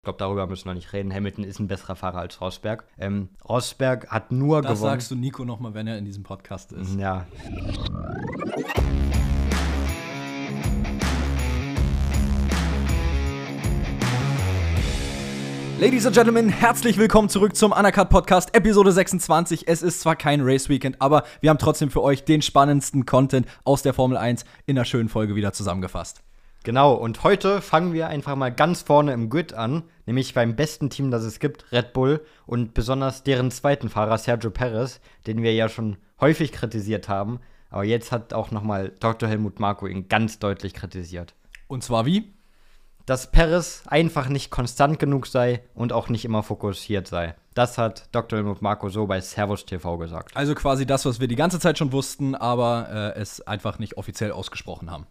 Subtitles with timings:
[0.00, 1.12] Ich glaube, darüber müssen wir nicht reden.
[1.12, 2.86] Hamilton ist ein besserer Fahrer als Rosberg.
[2.96, 4.92] Ähm, Rosberg hat nur Das gewonnen.
[4.92, 6.98] sagst du Nico nochmal, wenn er in diesem Podcast ist.
[6.98, 7.26] Ja.
[15.78, 19.66] Ladies and Gentlemen, herzlich willkommen zurück zum Undercut Podcast, Episode 26.
[19.66, 23.46] Es ist zwar kein Race Weekend, aber wir haben trotzdem für euch den spannendsten Content
[23.64, 26.22] aus der Formel 1 in einer schönen Folge wieder zusammengefasst.
[26.62, 30.90] Genau, und heute fangen wir einfach mal ganz vorne im Grid an, nämlich beim besten
[30.90, 35.54] Team, das es gibt, Red Bull und besonders deren zweiten Fahrer Sergio Perez, den wir
[35.54, 39.26] ja schon häufig kritisiert haben, aber jetzt hat auch nochmal Dr.
[39.26, 41.34] Helmut Marko ihn ganz deutlich kritisiert.
[41.66, 42.34] Und zwar wie?
[43.06, 47.36] Dass Perez einfach nicht konstant genug sei und auch nicht immer fokussiert sei.
[47.54, 48.38] Das hat Dr.
[48.38, 50.36] Helmut Marko so bei Servus TV gesagt.
[50.36, 53.96] Also quasi das, was wir die ganze Zeit schon wussten, aber äh, es einfach nicht
[53.96, 55.06] offiziell ausgesprochen haben.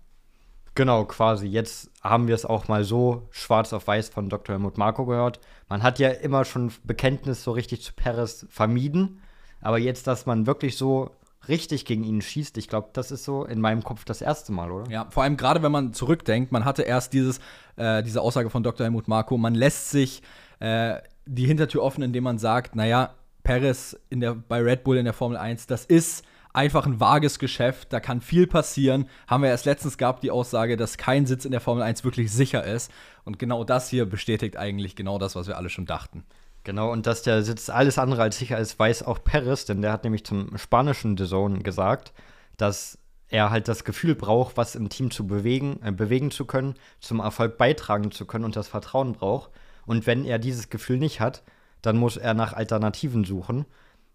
[0.75, 1.47] Genau, quasi.
[1.47, 4.55] Jetzt haben wir es auch mal so schwarz auf weiß von Dr.
[4.55, 5.39] Helmut Marko gehört.
[5.67, 9.21] Man hat ja immer schon Bekenntnis so richtig zu Perez vermieden.
[9.61, 11.11] Aber jetzt, dass man wirklich so
[11.47, 14.71] richtig gegen ihn schießt, ich glaube, das ist so in meinem Kopf das erste Mal,
[14.71, 14.89] oder?
[14.89, 17.39] Ja, vor allem gerade wenn man zurückdenkt, man hatte erst dieses,
[17.75, 18.85] äh, diese Aussage von Dr.
[18.85, 20.21] Helmut Marko, man lässt sich
[20.59, 25.05] äh, die Hintertür offen, indem man sagt, naja, Perez in der, bei Red Bull in
[25.05, 29.07] der Formel 1, das ist einfach ein vages Geschäft, da kann viel passieren.
[29.27, 32.31] Haben wir erst letztens gehabt die Aussage, dass kein Sitz in der Formel 1 wirklich
[32.31, 32.91] sicher ist.
[33.23, 36.25] Und genau das hier bestätigt eigentlich genau das, was wir alle schon dachten.
[36.63, 39.91] Genau, und dass der Sitz alles andere als sicher ist, weiß auch Perez, denn der
[39.91, 42.13] hat nämlich zum spanischen Zone gesagt,
[42.57, 42.97] dass
[43.29, 47.19] er halt das Gefühl braucht, was im Team zu bewegen, äh, bewegen zu können, zum
[47.19, 49.51] Erfolg beitragen zu können und das Vertrauen braucht.
[49.85, 51.43] Und wenn er dieses Gefühl nicht hat,
[51.81, 53.65] dann muss er nach Alternativen suchen.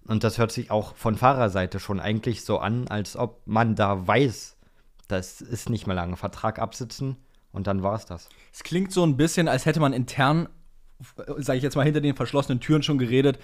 [0.07, 4.07] Und das hört sich auch von Fahrerseite schon eigentlich so an, als ob man da
[4.07, 4.57] weiß,
[5.09, 6.17] das ist nicht mehr lange.
[6.17, 7.17] Vertrag absitzen
[7.53, 8.29] und dann war es das.
[8.53, 10.49] Es klingt so ein bisschen, als hätte man intern,
[11.39, 13.39] sage ich jetzt mal, hinter den verschlossenen Türen schon geredet.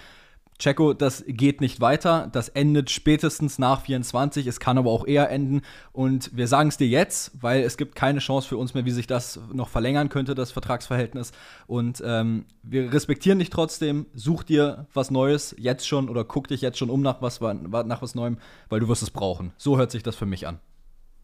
[0.61, 2.29] Checo, das geht nicht weiter.
[2.31, 4.47] Das endet spätestens nach 24.
[4.47, 5.63] Es kann aber auch eher enden.
[5.93, 8.91] Und wir sagen es dir jetzt, weil es gibt keine Chance für uns mehr, wie
[8.93, 11.33] sich das noch verlängern könnte, das Vertragsverhältnis.
[11.67, 14.07] Und ähm, wir respektieren dich trotzdem.
[14.15, 18.03] Such dir was Neues jetzt schon oder guck dich jetzt schon um nach was, nach
[18.03, 19.53] was Neuem, weil du wirst es brauchen.
[19.57, 20.61] So hört sich das für mich an.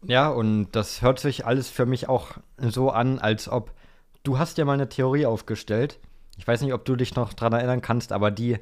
[0.03, 3.73] Ja, und das hört sich alles für mich auch so an, als ob
[4.23, 5.99] du hast ja mal eine Theorie aufgestellt.
[6.37, 8.57] Ich weiß nicht, ob du dich noch dran erinnern kannst, aber die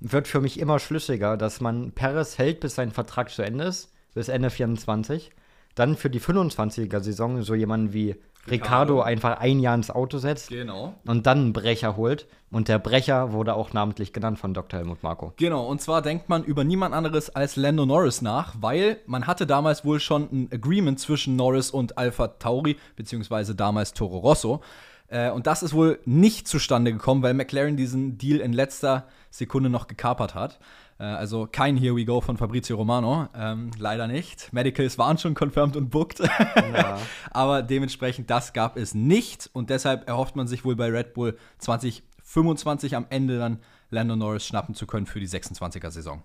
[0.00, 3.92] wird für mich immer schlüssiger, dass man Perez hält, bis sein Vertrag zu Ende ist,
[4.14, 5.30] bis Ende 24.
[5.74, 8.16] Dann für die 25er-Saison so jemanden wie
[8.50, 8.94] Ricardo.
[8.96, 10.48] Ricardo einfach ein Jahr ins Auto setzt.
[10.48, 10.94] Genau.
[11.06, 12.26] Und dann einen Brecher holt.
[12.50, 14.80] Und der Brecher wurde auch namentlich genannt von Dr.
[14.80, 15.34] Helmut Marko.
[15.36, 19.46] Genau, und zwar denkt man über niemand anderes als Lando Norris nach, weil man hatte
[19.46, 24.62] damals wohl schon ein Agreement zwischen Norris und Alpha Tauri, beziehungsweise damals Toro Rosso.
[25.08, 29.70] Äh, und das ist wohl nicht zustande gekommen, weil McLaren diesen Deal in letzter Sekunde
[29.70, 30.58] noch gekapert hat.
[30.98, 33.28] Äh, also kein Here We Go von Fabrizio Romano.
[33.34, 34.52] Ähm, leider nicht.
[34.52, 36.20] Medicals waren schon confirmed und booked.
[36.20, 36.98] Ja.
[37.30, 39.50] Aber dementsprechend, das gab es nicht.
[39.52, 43.58] Und deshalb erhofft man sich wohl bei Red Bull 2025 am Ende dann
[43.90, 46.22] Lando Norris schnappen zu können für die 26er-Saison.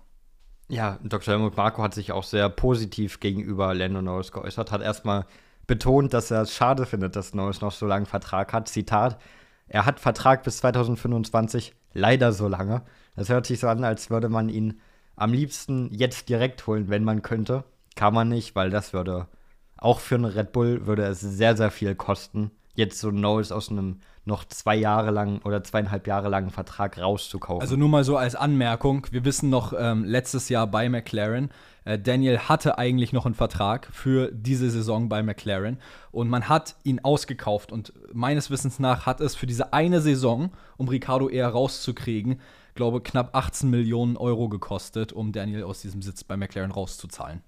[0.68, 1.34] Ja, Dr.
[1.34, 5.26] Helmut Marko hat sich auch sehr positiv gegenüber Lando Norris geäußert, hat erstmal
[5.66, 8.68] betont, dass er es schade findet, dass Norris noch so lange Vertrag hat.
[8.68, 9.18] Zitat:
[9.66, 12.82] Er hat Vertrag bis 2025, leider so lange.
[13.16, 14.80] Das hört sich so an, als würde man ihn
[15.16, 17.64] am liebsten jetzt direkt holen, wenn man könnte.
[17.94, 19.28] Kann man nicht, weil das würde
[19.76, 23.70] auch für einen Red Bull würde es sehr, sehr viel kosten, jetzt so Norris aus
[23.70, 27.60] einem noch zwei Jahre lang oder zweieinhalb Jahre langen Vertrag rauszukaufen.
[27.60, 31.50] Also nur mal so als Anmerkung, wir wissen noch ähm, letztes Jahr bei McLaren,
[31.84, 35.78] äh, Daniel hatte eigentlich noch einen Vertrag für diese Saison bei McLaren
[36.10, 40.50] und man hat ihn ausgekauft und meines Wissens nach hat es für diese eine Saison,
[40.78, 42.40] um Ricardo eher rauszukriegen,
[42.74, 47.42] glaube knapp 18 Millionen Euro gekostet, um Daniel aus diesem Sitz bei McLaren rauszuzahlen.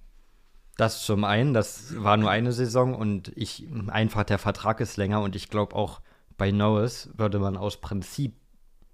[0.77, 5.23] Das zum einen, das war nur eine Saison und ich einfach der Vertrag ist länger
[5.23, 6.01] und ich glaube auch
[6.37, 8.35] bei Norris würde man aus Prinzip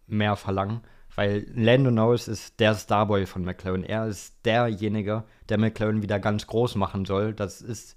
[0.06, 0.82] mehr verlangen,
[1.14, 3.82] weil Lando Norris ist der Starboy von McLaren.
[3.82, 7.34] Er ist derjenige, der McLaren wieder ganz groß machen soll.
[7.34, 7.96] Das ist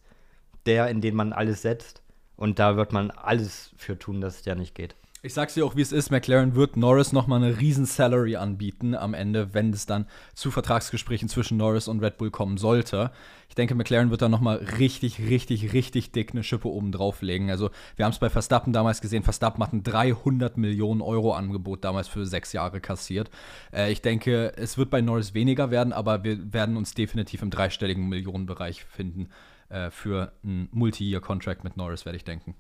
[0.66, 2.02] der, in den man alles setzt
[2.36, 4.96] und da wird man alles für tun, dass der nicht geht.
[5.26, 6.12] Ich sag's dir auch, wie es ist.
[6.12, 10.06] McLaren wird Norris nochmal eine riesen Salary anbieten am Ende, wenn es dann
[10.36, 13.10] zu Vertragsgesprächen zwischen Norris und Red Bull kommen sollte.
[13.50, 17.50] Ich denke, McLaren wird da nochmal richtig, richtig, richtig dick eine Schippe oben drauflegen.
[17.50, 19.24] Also, wir haben es bei Verstappen damals gesehen.
[19.24, 23.32] Verstappen hat ein 300 Millionen Euro Angebot damals für sechs Jahre kassiert.
[23.74, 27.50] Äh, ich denke, es wird bei Norris weniger werden, aber wir werden uns definitiv im
[27.50, 29.30] dreistelligen Millionenbereich finden
[29.70, 32.54] äh, für einen Multi-Year-Contract mit Norris, werde ich denken.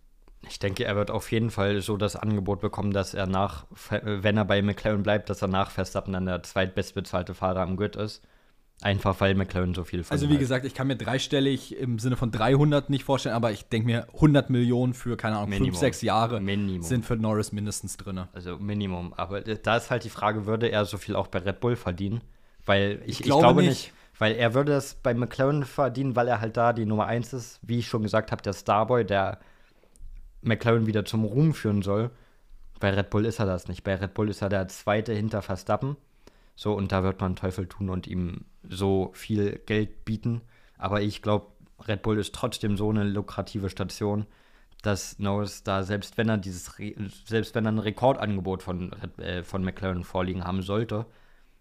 [0.50, 4.38] Ich denke, er wird auf jeden Fall so das Angebot bekommen, dass er nach, wenn
[4.38, 8.22] er bei McLaren bleibt, dass er nach Verstappen dann der zweitbestbezahlte Fahrer am Grid ist.
[8.82, 10.40] Einfach weil McLaren so viel von Also wie hat.
[10.40, 14.08] gesagt, ich kann mir dreistellig im Sinne von 300 nicht vorstellen, aber ich denke mir
[14.16, 15.72] 100 Millionen für, keine Ahnung, Minimum.
[15.72, 16.82] 5, 6 Jahre Minimum.
[16.82, 18.26] sind für Norris mindestens drin.
[18.34, 19.14] Also Minimum.
[19.14, 22.22] Aber da ist halt die Frage, würde er so viel auch bei Red Bull verdienen?
[22.66, 23.70] Weil ich, ich, glaube, ich glaube nicht.
[23.70, 23.94] nicht.
[24.18, 27.60] Weil er würde es bei McLaren verdienen, weil er halt da die Nummer 1 ist.
[27.62, 29.40] Wie ich schon gesagt habe, der Starboy, der
[30.46, 32.12] McLaren wieder zum Ruhm führen soll.
[32.80, 33.84] Bei Red Bull ist er das nicht.
[33.84, 35.98] Bei Red Bull ist er der Zweite hinter Verstappen.
[36.56, 40.42] So, und da wird man Teufel tun und ihm so viel Geld bieten.
[40.78, 41.48] Aber ich glaube,
[41.88, 44.26] Red Bull ist trotzdem so eine lukrative Station,
[44.82, 46.72] dass Norris da, selbst wenn er dieses,
[47.26, 51.06] selbst wenn er ein Rekordangebot von, äh, von McLaren vorliegen haben sollte,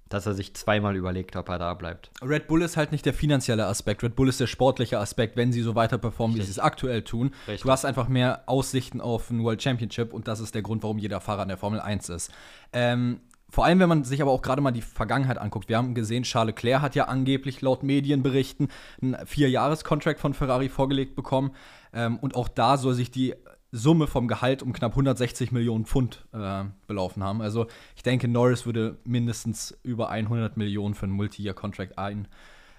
[0.08, 2.10] dass er sich zweimal überlegt, ob er da bleibt.
[2.22, 4.02] Red Bull ist halt nicht der finanzielle Aspekt.
[4.02, 7.02] Red Bull ist der sportliche Aspekt, wenn sie so weiter performen, wie sie es aktuell
[7.02, 7.32] tun.
[7.46, 7.62] Richtig.
[7.62, 10.98] Du hast einfach mehr Aussichten auf ein World Championship und das ist der Grund, warum
[10.98, 12.30] jeder Fahrer in der Formel 1 ist.
[12.72, 13.20] Ähm,
[13.54, 15.68] vor allem, wenn man sich aber auch gerade mal die Vergangenheit anguckt.
[15.68, 18.68] Wir haben gesehen, Charles Leclerc hat ja angeblich laut Medienberichten
[19.00, 21.52] einen Vier-Jahres-Contract von Ferrari vorgelegt bekommen.
[21.92, 23.34] Ähm, und auch da soll sich die
[23.74, 27.42] Summe vom Gehalt um knapp 160 Millionen Pfund äh, belaufen haben.
[27.42, 27.66] Also
[27.96, 32.28] ich denke, Norris würde mindestens über 100 Millionen für einen Multi-Year-Contract ein,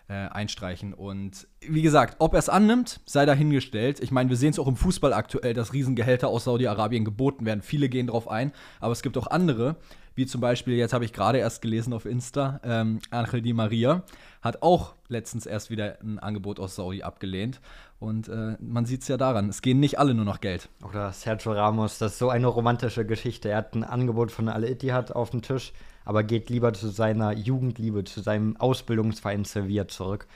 [0.08, 0.94] äh, einstreichen.
[0.94, 4.00] Und wie gesagt, ob er es annimmt, sei dahingestellt.
[4.00, 7.62] Ich meine, wir sehen es auch im Fußball aktuell, dass Riesengehälter aus Saudi-Arabien geboten werden.
[7.62, 9.76] Viele gehen darauf ein, aber es gibt auch andere,
[10.16, 14.04] wie zum Beispiel, jetzt habe ich gerade erst gelesen auf Insta, ähm, Angel Di Maria
[14.42, 17.60] hat auch letztens erst wieder ein Angebot aus Saudi abgelehnt.
[18.00, 20.70] Und äh, man sieht es ja daran, es gehen nicht alle nur noch Geld.
[20.88, 23.50] Oder Sergio Ramos, das ist so eine romantische Geschichte.
[23.50, 25.74] Er hat ein Angebot von Al Ittihad auf dem Tisch,
[26.06, 30.28] aber geht lieber zu seiner Jugendliebe, zu seinem Ausbildungsverein Sevilla zurück.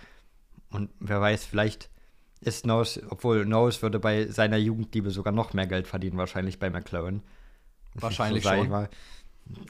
[0.71, 1.89] Und wer weiß, vielleicht
[2.41, 6.69] ist Nose, obwohl Nose würde bei seiner Jugendliebe sogar noch mehr Geld verdienen, wahrscheinlich bei
[6.69, 7.21] McLaren.
[7.95, 8.69] Wahrscheinlich so schon.
[8.69, 8.89] Mal.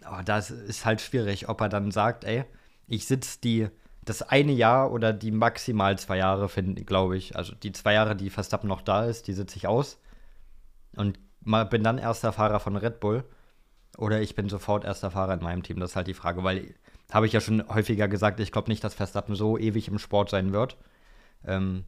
[0.03, 2.45] Aber das ist halt schwierig, ob er dann sagt, ey,
[2.87, 3.69] ich sitze die
[4.09, 6.49] das eine Jahr oder die maximal zwei Jahre,
[6.85, 7.35] glaube ich.
[7.35, 9.99] Also die zwei Jahre, die Verstappen noch da ist, die sitze ich aus.
[10.95, 13.23] Und bin dann erster Fahrer von Red Bull.
[13.97, 15.79] Oder ich bin sofort erster Fahrer in meinem Team.
[15.79, 16.73] Das ist halt die Frage, weil,
[17.11, 20.29] habe ich ja schon häufiger gesagt, ich glaube nicht, dass Verstappen so ewig im Sport
[20.29, 20.77] sein wird.
[21.45, 21.83] Ähm,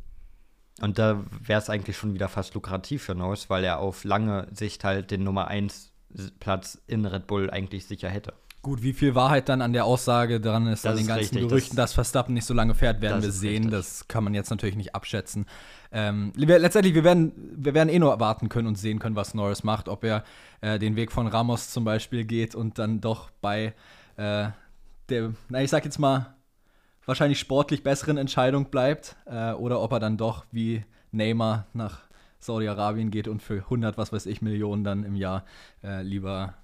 [0.81, 4.47] und da wäre es eigentlich schon wieder fast lukrativ für Norris, weil er auf lange
[4.51, 5.90] Sicht halt den Nummer 1
[6.39, 8.33] Platz in Red Bull eigentlich sicher hätte.
[8.63, 11.49] Gut, wie viel Wahrheit dann an der Aussage dran ist, das an den ganzen richtig,
[11.49, 13.63] Gerüchten, das, dass Verstappen nicht so lange fährt, werden wir sehen.
[13.63, 13.71] Richtig.
[13.71, 15.47] Das kann man jetzt natürlich nicht abschätzen.
[15.91, 19.63] Ähm, letztendlich, wir werden, wir werden eh nur erwarten können und sehen können, was Norris
[19.63, 20.23] macht, ob er
[20.61, 23.73] äh, den Weg von Ramos zum Beispiel geht und dann doch bei
[24.17, 24.49] äh,
[25.09, 26.35] der, na, ich sag jetzt mal,
[27.05, 32.01] wahrscheinlich sportlich besseren Entscheidung bleibt äh, oder ob er dann doch wie Neymar nach
[32.41, 35.45] Saudi-Arabien geht und für 100, was weiß ich, Millionen dann im Jahr
[35.83, 36.55] äh, lieber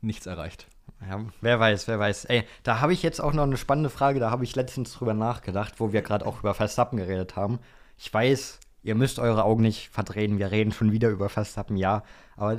[0.00, 0.66] nichts erreicht.
[1.00, 2.26] Ja, wer weiß, wer weiß.
[2.26, 5.14] Ey, da habe ich jetzt auch noch eine spannende Frage, da habe ich letztens drüber
[5.14, 7.58] nachgedacht, wo wir gerade auch über Verstappen geredet haben.
[7.98, 12.02] Ich weiß, ihr müsst eure Augen nicht verdrehen, wir reden schon wieder über Verstappen, ja.
[12.36, 12.58] Aber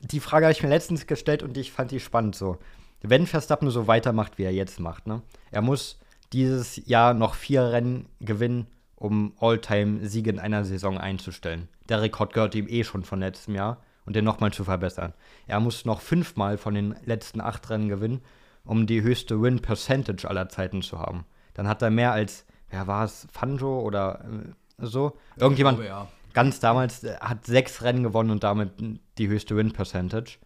[0.00, 2.58] die Frage habe ich mir letztens gestellt und ich fand die spannend so.
[3.02, 5.22] Wenn Verstappen so weitermacht, wie er jetzt macht, ne?
[5.50, 6.00] Er muss
[6.32, 8.66] dieses Jahr noch vier Rennen gewinnen
[8.96, 11.68] um All-Time-Siege in einer Saison einzustellen.
[11.88, 15.12] Der Rekord gehört ihm eh schon von letztem Jahr und den nochmal zu verbessern.
[15.46, 18.22] Er muss noch fünfmal von den letzten acht Rennen gewinnen,
[18.64, 21.24] um die höchste Win-Percentage aller Zeiten zu haben.
[21.54, 25.16] Dann hat er mehr als, wer war es, Fanjo oder äh, so?
[25.36, 26.08] Irgendjemand glaube, ja.
[26.32, 28.72] ganz damals äh, hat sechs Rennen gewonnen und damit
[29.18, 30.38] die höchste Win-Percentage.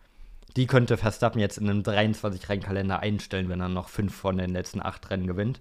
[0.56, 4.82] Die könnte Verstappen jetzt in einem 23-Rennkalender einstellen, wenn er noch fünf von den letzten
[4.82, 5.60] acht Rennen gewinnt.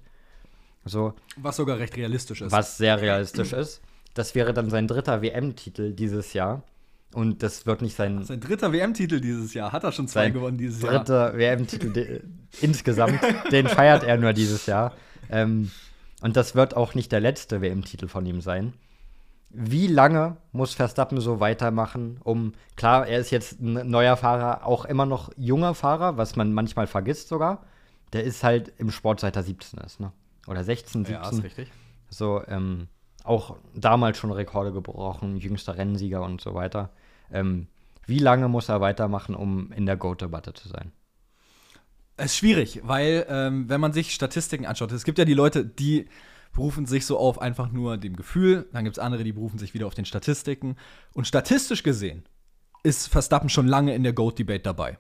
[0.86, 2.52] So, was sogar recht realistisch ist.
[2.52, 3.82] Was sehr realistisch ist.
[4.14, 6.64] Das wäre dann sein dritter WM-Titel dieses Jahr.
[7.14, 8.24] Und das wird nicht sein.
[8.24, 9.72] Sein dritter WM-Titel dieses Jahr.
[9.72, 11.00] Hat er schon zwei gewonnen dieses Jahr?
[11.00, 12.22] Dritter WM-Titel
[12.62, 13.20] insgesamt.
[13.52, 14.94] Den feiert er nur dieses Jahr.
[15.30, 15.72] Ähm,
[16.22, 18.74] und das wird auch nicht der letzte WM-Titel von ihm sein.
[19.50, 24.86] Wie lange muss Verstappen so weitermachen, um, klar, er ist jetzt ein neuer Fahrer, auch
[24.86, 27.64] immer noch junger Fahrer, was man manchmal vergisst sogar.
[28.14, 30.12] Der ist halt im Sport seit er 17 ist, ne?
[30.50, 31.24] Oder 16, 17.
[31.24, 31.72] Ja, ist richtig.
[32.10, 32.88] So, ähm,
[33.24, 36.90] auch damals schon Rekorde gebrochen, jüngster Rennsieger und so weiter.
[37.32, 37.68] Ähm,
[38.06, 40.92] wie lange muss er weitermachen, um in der GOAT-Debatte zu sein?
[42.18, 45.66] Es ist schwierig, weil, ähm, wenn man sich Statistiken anschaut, es gibt ja die Leute,
[45.66, 46.08] die
[46.52, 49.74] berufen sich so auf einfach nur dem Gefühl, dann gibt es andere, die berufen sich
[49.74, 50.76] wieder auf den Statistiken.
[51.14, 52.24] Und statistisch gesehen
[52.84, 54.98] ist Verstappen schon lange in der GOAT-Debate dabei.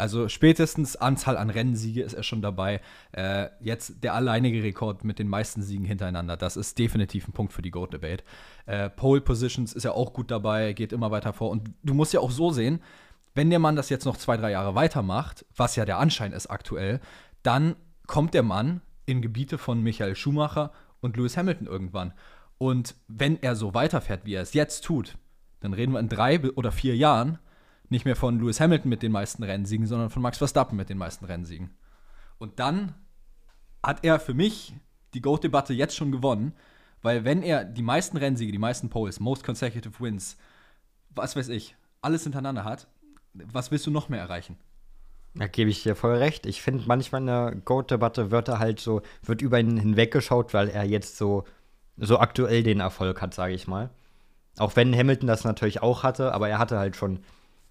[0.00, 2.80] Also spätestens Anzahl an Rennsiege ist er schon dabei.
[3.12, 6.36] Äh, jetzt der alleinige Rekord mit den meisten Siegen hintereinander.
[6.36, 8.24] Das ist definitiv ein Punkt für die GOAT-Debate.
[8.66, 11.50] Äh, Pole Positions ist ja auch gut dabei, geht immer weiter vor.
[11.50, 12.80] Und du musst ja auch so sehen,
[13.34, 16.48] wenn der Mann das jetzt noch zwei, drei Jahre weitermacht, was ja der Anschein ist
[16.48, 17.00] aktuell,
[17.42, 17.76] dann
[18.06, 22.12] kommt der Mann in Gebiete von Michael Schumacher und Lewis Hamilton irgendwann.
[22.58, 25.16] Und wenn er so weiterfährt, wie er es jetzt tut,
[25.60, 27.38] dann reden wir in drei oder vier Jahren
[27.90, 30.98] nicht mehr von Lewis Hamilton mit den meisten Rennsiegen, sondern von Max Verstappen mit den
[30.98, 31.70] meisten Rennsiegen.
[32.38, 32.94] Und dann
[33.82, 34.74] hat er für mich
[35.14, 36.54] die GOAT-Debatte jetzt schon gewonnen,
[37.02, 40.36] weil wenn er die meisten Rennsiege, die meisten Poles, Most Consecutive Wins,
[41.10, 42.86] was weiß ich, alles hintereinander hat,
[43.32, 44.56] was willst du noch mehr erreichen?
[45.34, 46.46] Da gebe ich dir voll recht.
[46.46, 50.68] Ich finde, manchmal in der GOAT-Debatte wird er halt so, wird über ihn hinweggeschaut, weil
[50.68, 51.44] er jetzt so,
[51.96, 53.90] so aktuell den Erfolg hat, sage ich mal.
[54.58, 57.20] Auch wenn Hamilton das natürlich auch hatte, aber er hatte halt schon,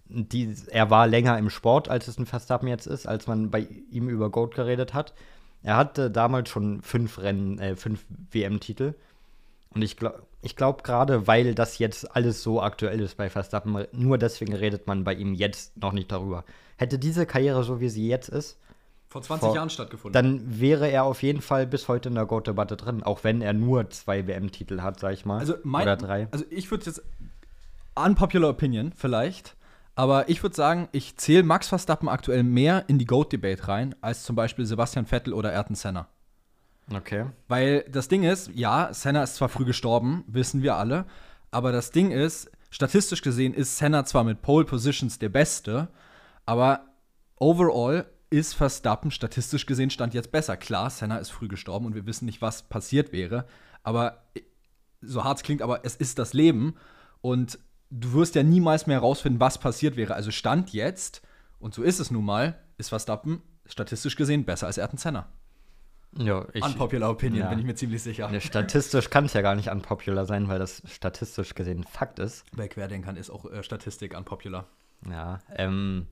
[0.09, 3.67] die, er war länger im Sport, als es ein Verstappen jetzt ist, als man bei
[3.91, 5.13] ihm über GOAT geredet hat.
[5.61, 8.95] Er hatte damals schon fünf Rennen, äh, fünf WM-Titel.
[9.73, 13.85] Und ich glaube, ich glaube gerade, weil das jetzt alles so aktuell ist bei Verstappen,
[13.91, 16.45] nur deswegen redet man bei ihm jetzt noch nicht darüber.
[16.77, 18.57] Hätte diese Karriere so wie sie jetzt ist,
[19.09, 20.13] vor 20 vor, Jahren stattgefunden.
[20.13, 23.53] Dann wäre er auf jeden Fall bis heute in der GOAT-Debatte drin, auch wenn er
[23.53, 25.39] nur zwei WM-Titel hat, sag ich mal.
[25.39, 26.27] Also mein, oder drei.
[26.31, 27.01] Also ich würde jetzt
[27.95, 29.55] unpopular Opinion vielleicht,
[29.99, 34.23] aber ich würde sagen, ich zähle Max Verstappen aktuell mehr in die GOAT-Debate rein als
[34.23, 36.07] zum Beispiel Sebastian Vettel oder Ayrton Senna.
[36.89, 37.25] Okay.
[37.49, 41.03] Weil das Ding ist, ja, Senna ist zwar früh gestorben, wissen wir alle,
[41.51, 45.89] aber das Ding ist, statistisch gesehen ist Senna zwar mit Pole Positions der Beste,
[46.45, 46.85] aber
[47.35, 50.55] overall ist Verstappen statistisch gesehen stand jetzt besser.
[50.55, 53.47] Klar, Senna ist früh gestorben und wir wissen nicht, was passiert wäre,
[53.83, 54.23] aber
[55.01, 56.75] so hart es klingt, aber es ist das Leben
[57.19, 57.59] und
[57.89, 60.13] du wirst ja niemals mehr herausfinden, was passiert wäre.
[60.13, 61.22] Also Stand jetzt,
[61.60, 65.27] und so ist es nun mal, ist Verstappen statistisch gesehen besser als Ayrton Senna.
[66.17, 67.50] Ja, ich, unpopular Opinion, ja.
[67.50, 68.31] bin ich mir ziemlich sicher.
[68.31, 72.46] Ja, statistisch kann es ja gar nicht unpopular sein, weil das statistisch gesehen Fakt ist.
[72.55, 74.65] Bei Querdenkern ist auch äh, Statistik unpopular.
[75.08, 76.08] Ja, ähm,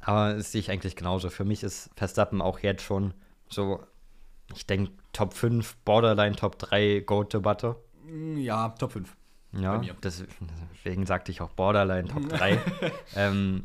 [0.00, 1.28] aber das sehe ich eigentlich genauso.
[1.28, 3.12] Für mich ist Verstappen auch jetzt schon
[3.48, 3.80] so,
[4.54, 7.76] ich denke, Top 5, Borderline Top 3 Goat-Debatte.
[8.06, 9.14] Mm, ja, Top 5.
[9.52, 12.58] Ja, deswegen sagte ich auch Borderline Top 3.
[13.16, 13.64] ähm,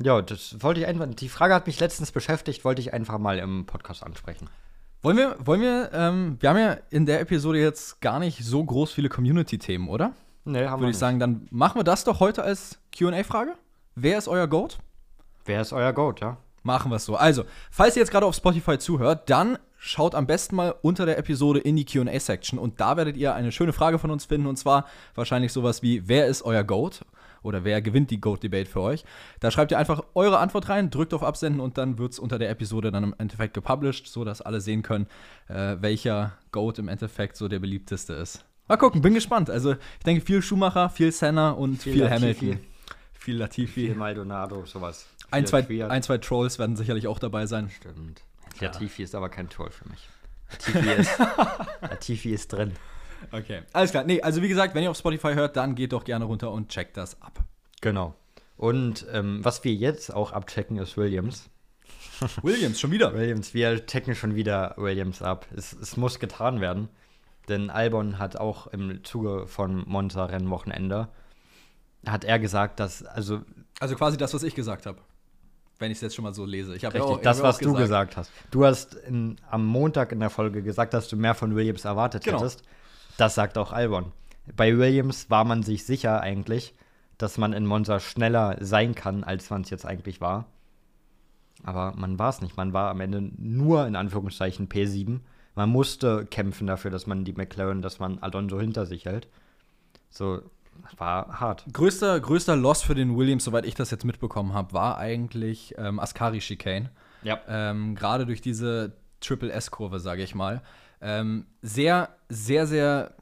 [0.00, 1.06] ja, das wollte ich einfach.
[1.08, 4.48] Die Frage hat mich letztens beschäftigt, wollte ich einfach mal im Podcast ansprechen.
[5.02, 8.64] Wollen wir, wollen wir, ähm, wir haben ja in der Episode jetzt gar nicht so
[8.64, 10.12] groß viele Community-Themen, oder?
[10.44, 13.54] Nee, haben Würde wir ich sagen, dann machen wir das doch heute als QA-Frage.
[13.94, 14.78] Wer ist euer Goat?
[15.44, 16.38] Wer ist euer Goat, ja?
[16.68, 17.16] Machen wir es so.
[17.16, 21.16] Also, falls ihr jetzt gerade auf Spotify zuhört, dann schaut am besten mal unter der
[21.16, 24.56] Episode in die QA-Section und da werdet ihr eine schöne Frage von uns finden und
[24.56, 24.84] zwar
[25.14, 27.06] wahrscheinlich sowas wie: Wer ist euer Goat?
[27.42, 29.04] oder wer gewinnt die Goat-Debate für euch.
[29.38, 32.36] Da schreibt ihr einfach eure Antwort rein, drückt auf Absenden und dann wird es unter
[32.36, 35.06] der Episode dann im Endeffekt gepublished, sodass alle sehen können,
[35.46, 38.44] äh, welcher Goat im Endeffekt so der beliebteste ist.
[38.66, 39.50] Mal gucken, bin gespannt.
[39.50, 42.60] Also ich denke viel Schumacher, viel Senna und viel, viel Hamilton.
[43.14, 43.86] Viel Latifi.
[43.86, 45.06] Viel Maldonado, sowas.
[45.30, 47.70] Ein zwei, ein, zwei Trolls werden sicherlich auch dabei sein.
[47.70, 48.22] Stimmt.
[48.60, 49.04] Latifi ja.
[49.04, 50.08] ist aber kein Troll für mich.
[50.50, 51.18] Latifi ist,
[51.82, 52.72] Latifi ist drin.
[53.30, 54.04] Okay, alles klar.
[54.04, 56.68] Nee, also wie gesagt, wenn ihr auf Spotify hört, dann geht doch gerne runter und
[56.68, 57.44] checkt das ab.
[57.80, 58.14] Genau.
[58.56, 61.48] Und ähm, was wir jetzt auch abchecken, ist Williams.
[62.42, 63.14] Williams, schon wieder?
[63.14, 65.46] Williams, wir checken schon wieder Williams ab.
[65.54, 66.88] Es, es muss getan werden.
[67.48, 71.08] Denn Albon hat auch im Zuge von Monza-Rennwochenende,
[72.06, 73.40] hat er gesagt, dass, also.
[73.80, 74.98] Also quasi das, was ich gesagt habe.
[75.78, 76.74] Wenn ich es jetzt schon mal so lese.
[76.74, 78.10] Ich Richtig, auch, das, was du gesagt.
[78.10, 78.32] gesagt hast.
[78.50, 82.24] Du hast in, am Montag in der Folge gesagt, dass du mehr von Williams erwartet
[82.24, 82.38] genau.
[82.38, 82.64] hättest.
[83.16, 84.12] Das sagt auch Albon.
[84.56, 86.74] Bei Williams war man sich sicher eigentlich,
[87.16, 90.46] dass man in Monza schneller sein kann, als man es jetzt eigentlich war.
[91.62, 92.56] Aber man war es nicht.
[92.56, 95.20] Man war am Ende nur in Anführungszeichen P7.
[95.54, 99.28] Man musste kämpfen dafür, dass man die McLaren, dass man Alonso hinter sich hält.
[100.10, 100.42] So,
[100.96, 101.64] war hart.
[101.72, 105.98] Größter, größter Loss für den Williams, soweit ich das jetzt mitbekommen habe, war eigentlich ähm,
[106.00, 106.88] Ascari Chicane.
[107.22, 107.40] Ja.
[107.48, 110.62] Ähm, Gerade durch diese Triple S-Kurve, sage ich mal.
[111.00, 113.14] Ähm, sehr, sehr, sehr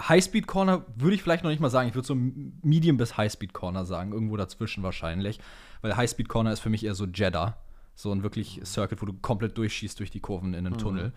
[0.00, 1.88] Highspeed Corner würde ich vielleicht noch nicht mal sagen.
[1.88, 4.12] Ich würde so Medium bis Highspeed Corner sagen.
[4.12, 5.38] Irgendwo dazwischen wahrscheinlich.
[5.82, 7.56] Weil Highspeed Corner ist für mich eher so Jeddah.
[7.94, 10.78] So ein wirklich Circuit, wo du komplett durchschießt durch die Kurven in den mhm.
[10.78, 11.12] Tunnel.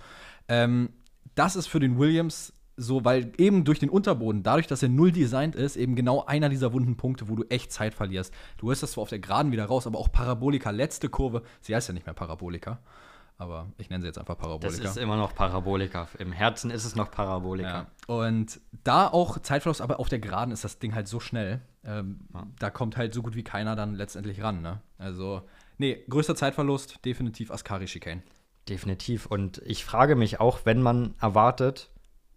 [0.48, 0.90] Ähm,
[1.34, 5.12] das ist für den Williams so, weil eben durch den Unterboden, dadurch, dass er null
[5.12, 8.34] designt ist, eben genau einer dieser wunden Punkte, wo du echt Zeit verlierst.
[8.58, 11.76] Du hörst das zwar auf der Geraden wieder raus, aber auch Parabolika, letzte Kurve, sie
[11.76, 12.80] heißt ja nicht mehr Parabolika
[13.40, 14.82] aber ich nenne sie jetzt einfach Parabolika.
[14.82, 16.08] Das ist immer noch Parabolika.
[16.18, 17.70] Im Herzen ist es noch Parabolika.
[17.70, 17.88] Ja.
[18.08, 21.62] Und da auch Zeitverlust, aber auf der Geraden ist das Ding halt so schnell.
[21.86, 22.48] Ähm, ja.
[22.58, 24.64] Da kommt halt so gut wie keiner dann letztendlich ran.
[24.64, 24.82] Ne?
[24.98, 25.44] Also
[25.78, 28.24] Nee, größter Zeitverlust, definitiv Askari Chicane.
[28.68, 29.28] Definitiv.
[29.28, 31.92] Und ich frage mich auch, wenn man erwartet,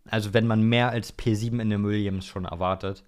[0.08, 3.04] also wenn man mehr als P7 in dem Williams schon erwartet,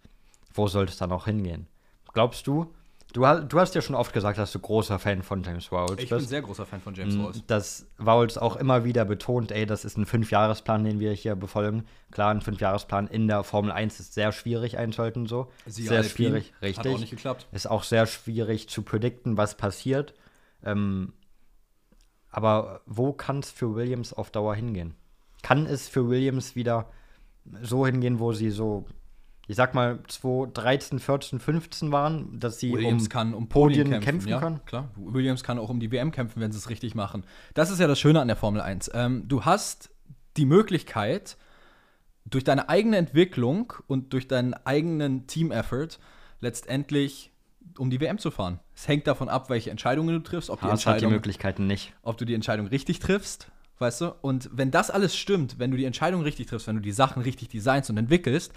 [0.54, 1.66] wo sollte es dann auch hingehen?
[2.12, 2.72] Glaubst du?
[3.12, 6.04] Du, du hast ja schon oft gesagt, dass du großer Fan von James Vowles bist.
[6.04, 7.42] Ich bin sehr großer Fan von James Vowles.
[7.46, 11.84] Dass Vowles auch immer wieder betont, ey, das ist ein Fünfjahresplan, den wir hier befolgen.
[12.10, 15.48] Klar, ein Fünfjahresplan in der Formel 1 ist sehr schwierig einschalten so.
[15.66, 16.78] Sie sehr schwierig, richtig.
[16.78, 17.46] Hat auch nicht geklappt.
[17.52, 20.14] Ist auch sehr schwierig zu predikten, was passiert.
[20.64, 21.12] Ähm,
[22.30, 24.94] aber wo kann es für Williams auf Dauer hingehen?
[25.42, 26.90] Kann es für Williams wieder
[27.62, 28.86] so hingehen, wo sie so,
[29.46, 34.04] ich sag mal, 2013, 14, 15 waren, dass sie Williams um kann um Podien, kämpfen,
[34.04, 34.64] kämpfen ja, kann?
[34.64, 37.24] Klar, Williams kann auch um die WM kämpfen, wenn sie es richtig machen.
[37.54, 38.90] Das ist ja das Schöne an der Formel 1.
[38.94, 39.90] Ähm, du hast
[40.36, 41.36] die Möglichkeit,
[42.24, 45.98] durch deine eigene Entwicklung und durch deinen eigenen Team-Effort
[46.40, 47.32] letztendlich
[47.78, 48.60] um die WM zu fahren.
[48.74, 51.94] Es hängt davon ab, welche Entscheidungen du triffst, ob die, Entscheidung, die Möglichkeiten nicht.
[52.02, 54.14] Ob du die Entscheidung richtig triffst, weißt du?
[54.20, 57.22] Und wenn das alles stimmt, wenn du die Entscheidung richtig triffst, wenn du die Sachen
[57.22, 58.52] richtig designst und entwickelst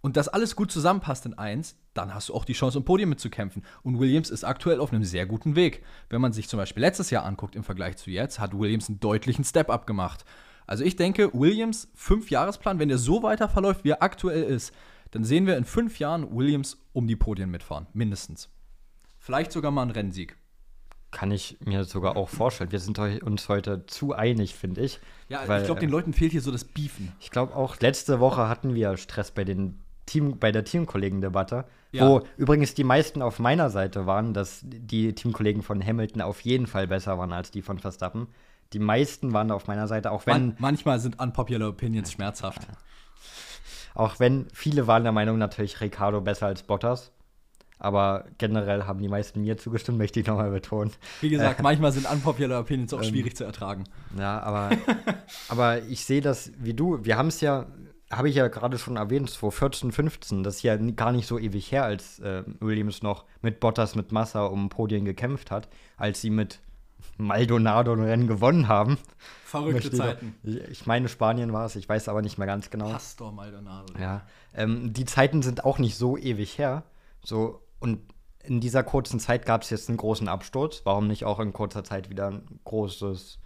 [0.00, 3.10] und das alles gut zusammenpasst in eins, dann hast du auch die Chance, um Podium
[3.10, 3.64] mitzukämpfen.
[3.82, 5.84] Und Williams ist aktuell auf einem sehr guten Weg.
[6.08, 9.00] Wenn man sich zum Beispiel letztes Jahr anguckt im Vergleich zu jetzt, hat Williams einen
[9.00, 10.24] deutlichen Step-up gemacht.
[10.66, 14.72] Also ich denke, Williams Fünf-Jahresplan, wenn der so weiter verläuft, wie er aktuell ist,
[15.10, 18.50] dann sehen wir in fünf Jahren Williams um die Podien mitfahren, mindestens.
[19.18, 20.36] Vielleicht sogar mal einen Rennsieg.
[21.10, 22.70] Kann ich mir sogar auch vorstellen.
[22.70, 25.00] Wir sind uns heute zu einig, finde ich.
[25.28, 27.12] Ja, weil, ich glaube, den äh, Leuten fehlt hier so das Beefen.
[27.20, 32.08] Ich glaube auch, letzte Woche hatten wir Stress bei den Team, bei der Teamkollegen-Debatte, ja.
[32.08, 36.66] wo übrigens die meisten auf meiner Seite waren, dass die Teamkollegen von Hamilton auf jeden
[36.66, 38.28] Fall besser waren als die von Verstappen.
[38.72, 40.46] Die meisten waren auf meiner Seite, auch wenn.
[40.46, 42.66] Man, manchmal sind unpopular Opinions schmerzhaft.
[43.94, 47.10] Auch wenn viele waren der Meinung, natürlich Ricardo besser als Bottas.
[47.78, 50.92] Aber generell haben die meisten mir zugestimmt, möchte ich nochmal betonen.
[51.20, 53.84] Wie gesagt, manchmal sind unpopular Opinions auch ähm, schwierig zu ertragen.
[54.18, 54.70] Ja, aber,
[55.48, 57.04] aber ich sehe das wie du.
[57.04, 57.66] Wir haben es ja,
[58.10, 61.70] habe ich ja gerade schon erwähnt, 2014, 15, das ist ja gar nicht so ewig
[61.70, 66.30] her, als äh, Williams noch mit Bottas, mit Massa um Podien gekämpft hat, als sie
[66.30, 66.60] mit
[67.16, 68.98] Maldonado ein Rennen gewonnen haben.
[69.44, 70.34] Verrückte Zeiten.
[70.42, 72.90] Ich, ich meine, Spanien war es, ich weiß aber nicht mehr ganz genau.
[72.90, 73.92] Pastor Maldonado.
[74.00, 74.22] Ja.
[74.54, 76.84] Ähm, die Zeiten sind auch nicht so ewig her.
[77.24, 78.00] So, und
[78.42, 80.82] in dieser kurzen Zeit gab es jetzt einen großen Absturz.
[80.84, 83.38] Warum nicht auch in kurzer Zeit wieder ein großes,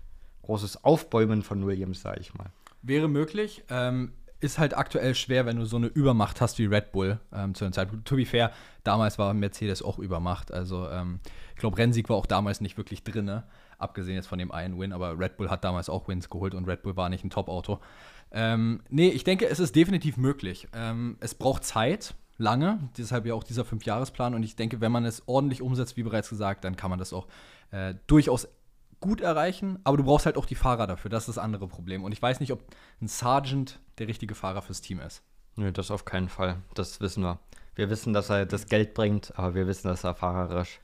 [0.42, 2.50] großes Aufbäumen von Williams, sage ich mal?
[2.82, 3.64] Wäre möglich.
[3.68, 7.54] Ähm, ist halt aktuell schwer, wenn du so eine Übermacht hast wie Red Bull ähm,
[7.54, 7.88] zu einer Zeit.
[8.04, 10.52] To be fair, damals war Mercedes auch Übermacht.
[10.52, 11.20] Also ähm,
[11.54, 13.42] ich glaube, Rennsieg war auch damals nicht wirklich drin,
[13.78, 14.92] abgesehen jetzt von dem einen Win.
[14.92, 17.78] Aber Red Bull hat damals auch Wins geholt und Red Bull war nicht ein Top-Auto.
[18.32, 20.66] Ähm, nee, ich denke, es ist definitiv möglich.
[20.74, 24.34] Ähm, es braucht Zeit lange, deshalb ja auch dieser Fünfjahresplan.
[24.34, 27.12] Und ich denke, wenn man es ordentlich umsetzt, wie bereits gesagt, dann kann man das
[27.12, 27.26] auch
[27.70, 28.48] äh, durchaus
[29.00, 29.78] gut erreichen.
[29.84, 31.10] Aber du brauchst halt auch die Fahrer dafür.
[31.10, 32.04] Das ist das andere Problem.
[32.04, 32.62] Und ich weiß nicht, ob
[33.00, 35.22] ein Sergeant der richtige Fahrer fürs Team ist.
[35.56, 36.56] Nö, das auf keinen Fall.
[36.74, 37.38] Das wissen wir.
[37.74, 40.80] Wir wissen, dass er das Geld bringt, aber wir wissen, dass er fahrerisch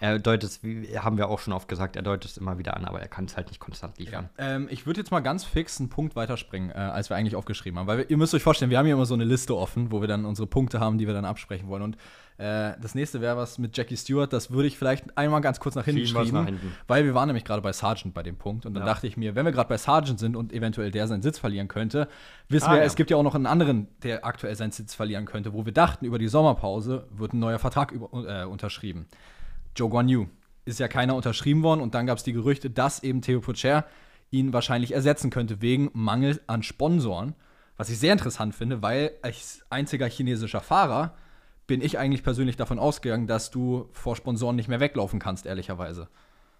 [0.00, 2.76] er deutet es, wie haben wir auch schon oft gesagt, er deutet es immer wieder
[2.76, 4.28] an, aber er kann es halt nicht konstant liefern.
[4.38, 4.56] Ja.
[4.56, 7.78] Ähm, ich würde jetzt mal ganz fix einen Punkt weiterspringen, äh, als wir eigentlich aufgeschrieben
[7.78, 7.86] haben.
[7.86, 10.00] Weil wir, ihr müsst euch vorstellen, wir haben hier immer so eine Liste offen, wo
[10.00, 11.82] wir dann unsere Punkte haben, die wir dann absprechen wollen.
[11.82, 11.96] Und
[12.38, 14.32] äh, das nächste wäre was mit Jackie Stewart.
[14.32, 16.32] Das würde ich vielleicht einmal ganz kurz nach hinten schieben.
[16.32, 16.72] Nach hinten.
[16.86, 18.66] Weil wir waren nämlich gerade bei Sargent bei dem Punkt.
[18.66, 18.88] Und dann ja.
[18.88, 21.66] dachte ich mir, wenn wir gerade bei Sargent sind und eventuell der seinen Sitz verlieren
[21.66, 22.08] könnte,
[22.48, 22.84] wissen ah, wir, ja.
[22.84, 25.72] es gibt ja auch noch einen anderen, der aktuell seinen Sitz verlieren könnte, wo wir
[25.72, 29.06] dachten, über die Sommerpause wird ein neuer Vertrag über, äh, unterschrieben.
[29.78, 30.26] Joe Guan Yu
[30.64, 33.86] ist ja keiner unterschrieben worden und dann gab es die Gerüchte, dass eben Theo Pocher
[34.30, 37.34] ihn wahrscheinlich ersetzen könnte wegen Mangel an Sponsoren.
[37.76, 41.14] Was ich sehr interessant finde, weil als einziger chinesischer Fahrer
[41.66, 46.08] bin ich eigentlich persönlich davon ausgegangen, dass du vor Sponsoren nicht mehr weglaufen kannst, ehrlicherweise.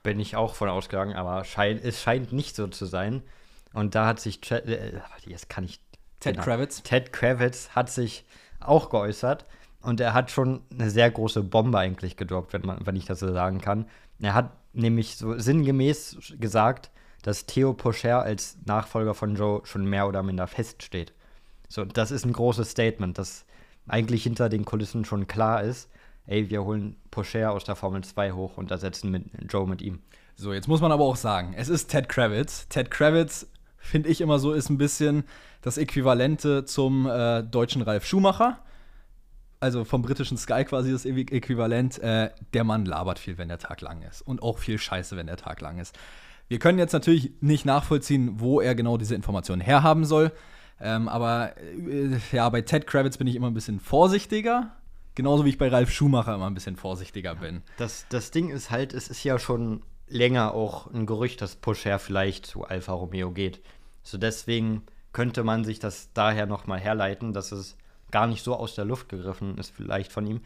[0.03, 3.23] Bin ich auch von ausgegangen, aber schein, es scheint nicht so zu sein.
[3.73, 5.81] Und da hat sich, äh, jetzt kann ich.
[6.21, 6.83] Ted genau, Kravitz.
[6.83, 8.25] Ted Kravitz hat sich
[8.61, 9.45] auch geäußert
[9.83, 13.21] und er hat schon eine sehr große Bombe eigentlich gedroppt, wenn, man, wenn ich das
[13.21, 13.87] so sagen kann.
[14.21, 16.91] Er hat nämlich so sinngemäß gesagt,
[17.23, 21.13] dass Theo Pocher als Nachfolger von Joe schon mehr oder minder feststeht.
[21.69, 23.45] So, das ist ein großes Statement, das
[23.87, 25.91] eigentlich hinter den Kulissen schon klar ist.
[26.27, 30.01] Ey, wir holen Pocher aus der Formel 2 hoch und ersetzen mit Joe mit ihm.
[30.35, 32.69] So, jetzt muss man aber auch sagen, es ist Ted Kravitz.
[32.69, 35.25] Ted Kravitz, finde ich immer so, ist ein bisschen
[35.63, 38.59] das Äquivalente zum äh, deutschen Ralf Schumacher
[39.61, 43.81] also vom britischen Sky quasi das Äquivalent, äh, der Mann labert viel, wenn der Tag
[43.81, 44.23] lang ist.
[44.23, 45.99] Und auch viel Scheiße, wenn der Tag lang ist.
[46.49, 50.33] Wir können jetzt natürlich nicht nachvollziehen, wo er genau diese Informationen herhaben soll.
[50.81, 54.73] Ähm, aber äh, ja, bei Ted Kravitz bin ich immer ein bisschen vorsichtiger.
[55.15, 57.63] Genauso wie ich bei Ralf Schumacher immer ein bisschen vorsichtiger bin.
[57.77, 61.99] Das, das Ding ist halt, es ist ja schon länger auch ein Gerücht, dass Pusher
[61.99, 63.61] vielleicht zu Alfa Romeo geht.
[64.03, 67.77] So deswegen könnte man sich das daher nochmal herleiten, dass es
[68.11, 70.41] gar nicht so aus der Luft gegriffen ist, vielleicht von ihm.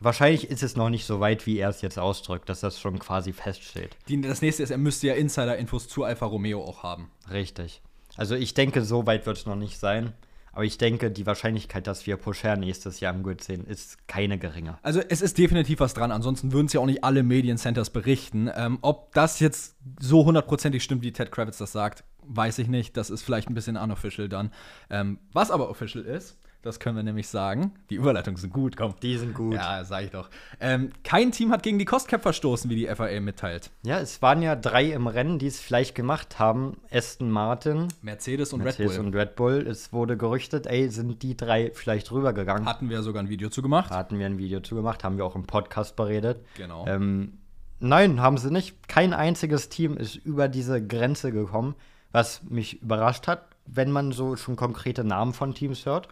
[0.00, 2.98] Wahrscheinlich ist es noch nicht so weit, wie er es jetzt ausdrückt, dass das schon
[2.98, 3.96] quasi feststeht.
[4.08, 7.10] Die, das nächste ist, er müsste ja Insider-Infos zu Alfa Romeo auch haben.
[7.30, 7.82] Richtig.
[8.16, 10.14] Also ich denke, so weit wird es noch nicht sein.
[10.52, 14.38] Aber ich denke, die Wahrscheinlichkeit, dass wir Pocher nächstes Jahr im Grid sehen, ist keine
[14.38, 14.78] geringe.
[14.82, 16.10] Also es ist definitiv was dran.
[16.10, 18.50] Ansonsten würden es ja auch nicht alle Mediencenters berichten.
[18.54, 22.96] Ähm, ob das jetzt so hundertprozentig stimmt, wie Ted Kravitz das sagt, weiß ich nicht.
[22.96, 24.52] Das ist vielleicht ein bisschen unofficial dann.
[24.88, 27.72] Ähm, was aber official ist, das können wir nämlich sagen.
[27.88, 28.94] Die Überleitungen sind gut, komm.
[29.02, 29.54] Die sind gut.
[29.54, 30.28] Ja, sag ich doch.
[30.60, 33.70] Ähm, kein Team hat gegen die Cost Cap verstoßen, wie die FIA mitteilt.
[33.82, 36.76] Ja, es waren ja drei im Rennen, die es vielleicht gemacht haben.
[36.90, 39.06] Aston Martin, Mercedes und Mercedes Red Bull.
[39.06, 39.66] und Red Bull.
[39.66, 42.66] Es wurde gerüchtet, ey, sind die drei vielleicht rübergegangen.
[42.66, 43.90] Hatten wir sogar ein Video zu gemacht.
[43.90, 46.44] Hatten wir ein Video zu gemacht, haben wir auch im Podcast beredet.
[46.56, 46.86] Genau.
[46.86, 47.38] Ähm,
[47.78, 48.86] nein, haben sie nicht.
[48.86, 51.74] Kein einziges Team ist über diese Grenze gekommen,
[52.12, 56.08] was mich überrascht hat, wenn man so schon konkrete Namen von Teams hört.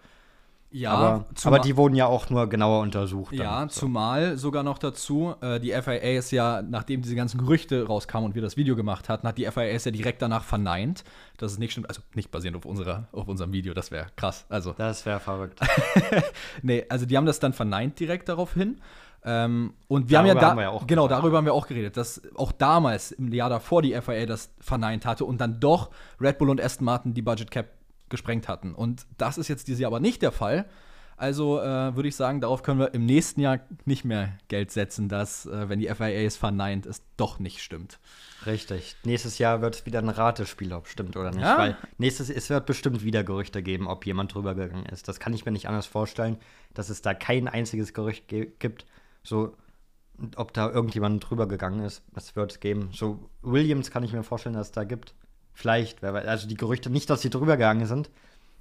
[0.70, 3.32] Ja, aber, aber die wurden ja auch nur genauer untersucht.
[3.32, 3.38] dann.
[3.38, 3.80] Ja, So.
[3.80, 8.34] zumal sogar noch dazu, äh, die FIA ist ja, nachdem diese ganzen Gerüchte rauskamen und
[8.34, 11.04] wir das Video gemacht hatten, hat die FIA es ja direkt danach verneint,
[11.38, 11.88] dass es nicht stimmt.
[11.88, 14.44] Also nicht basierend auf, unserer, auf unserem Video, das wäre krass.
[14.48, 15.60] Also, Das wäre verrückt.
[16.62, 18.80] nee, also die haben das dann verneint direkt daraufhin.
[19.24, 21.54] Ähm, und wir haben ja, Darüber da, haben wir ja auch genau, darüber haben wir
[21.54, 25.58] auch geredet, dass auch damals im Jahr davor die FIA das verneint hatte und dann
[25.58, 27.66] doch Red Bull und Aston Martin die Budget Cap
[28.10, 28.74] gesprengt hatten.
[28.74, 30.66] Und das ist jetzt dieses Jahr aber nicht der Fall.
[31.18, 35.08] Also äh, würde ich sagen, darauf können wir im nächsten Jahr nicht mehr Geld setzen,
[35.08, 37.98] dass, äh, wenn die FIA es verneint, es doch nicht stimmt.
[38.46, 38.94] Richtig.
[39.02, 41.40] Nächstes Jahr wird es wieder ein Ratespiel, ob stimmt oder nicht.
[41.40, 41.58] Ja.
[41.58, 45.08] Weil nächstes, es wird bestimmt wieder Gerüchte geben, ob jemand drüber gegangen ist.
[45.08, 46.38] Das kann ich mir nicht anders vorstellen,
[46.72, 48.86] dass es da kein einziges Gerücht ge gibt,
[49.24, 49.56] so
[50.36, 52.02] ob da irgendjemand drüber gegangen ist.
[52.14, 52.90] Das wird es geben.
[52.92, 55.14] So Williams kann ich mir vorstellen, dass es da gibt.
[55.58, 56.04] Vielleicht.
[56.04, 58.10] Also die Gerüchte nicht, dass sie drüber gegangen sind,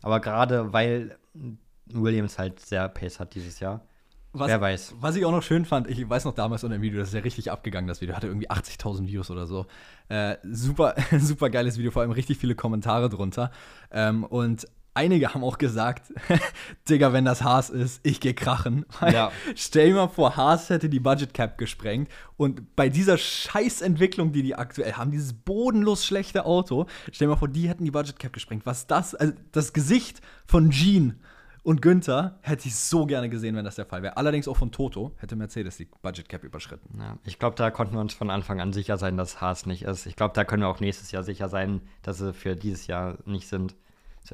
[0.01, 1.15] aber gerade weil
[1.85, 3.85] Williams halt sehr Pace hat dieses Jahr.
[4.33, 4.95] Was, Wer weiß.
[4.99, 7.13] Was ich auch noch schön fand, ich weiß noch damals unter dem Video, das ist
[7.13, 9.67] ja richtig abgegangen, das Video, hatte irgendwie 80.000 Views oder so.
[10.09, 13.51] Äh, super, super geiles Video, vor allem richtig viele Kommentare drunter.
[13.91, 14.65] Ähm, und
[14.97, 16.11] einige haben auch gesagt,
[16.89, 18.85] Digga, wenn das Haas ist, ich geh krachen.
[19.01, 19.31] Ja.
[19.55, 24.43] Stell dir mal vor, Haas hätte die Budget Cap gesprengt und bei dieser Scheißentwicklung, die
[24.43, 28.19] die aktuell haben, dieses bodenlos schlechte Auto, stell dir mal vor, die hätten die Budget
[28.19, 28.65] Cap gesprengt.
[28.65, 31.19] Was das, also das Gesicht von Jean
[31.67, 34.15] und Günther hätte ich so gerne gesehen, wenn das der Fall wäre.
[34.15, 36.97] Allerdings auch von Toto hätte Mercedes die Budget Cap überschritten.
[36.97, 39.83] Ja, ich glaube, da konnten wir uns von Anfang an sicher sein, dass Haas nicht
[39.83, 40.05] ist.
[40.05, 43.17] Ich glaube, da können wir auch nächstes Jahr sicher sein, dass sie für dieses Jahr
[43.25, 43.75] nicht sind.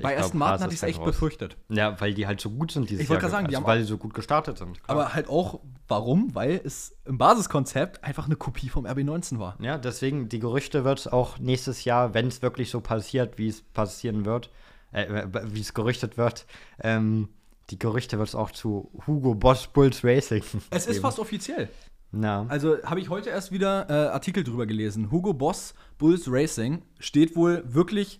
[0.01, 1.05] Bei glaub, Aston Martin hatte ist ich es echt raus.
[1.05, 1.57] befürchtet.
[1.69, 3.71] Ja, weil die halt so gut sind dieses Ich wollte gerade sagen, die also, haben
[3.71, 4.83] weil sie so gut gestartet sind.
[4.83, 4.97] klar.
[4.97, 6.33] Aber halt auch, warum?
[6.33, 9.55] Weil es im Basiskonzept einfach eine Kopie vom RB19 war.
[9.59, 13.47] ja, deswegen, die Gerüchte wird es auch nächstes Jahr, wenn es wirklich so passiert, wie
[13.49, 14.49] es passieren wird,
[14.91, 16.45] äh, wie es gerüchtet wird,
[16.81, 17.29] ähm,
[17.69, 20.43] die Gerüchte wird es auch zu Hugo Boss Bulls Racing.
[20.69, 21.01] Es ist geben.
[21.01, 21.69] fast offiziell.
[22.11, 25.09] Na, Also habe ich heute erst wieder äh, Artikel drüber gelesen.
[25.11, 28.19] Hugo Boss Bulls Racing steht wohl wirklich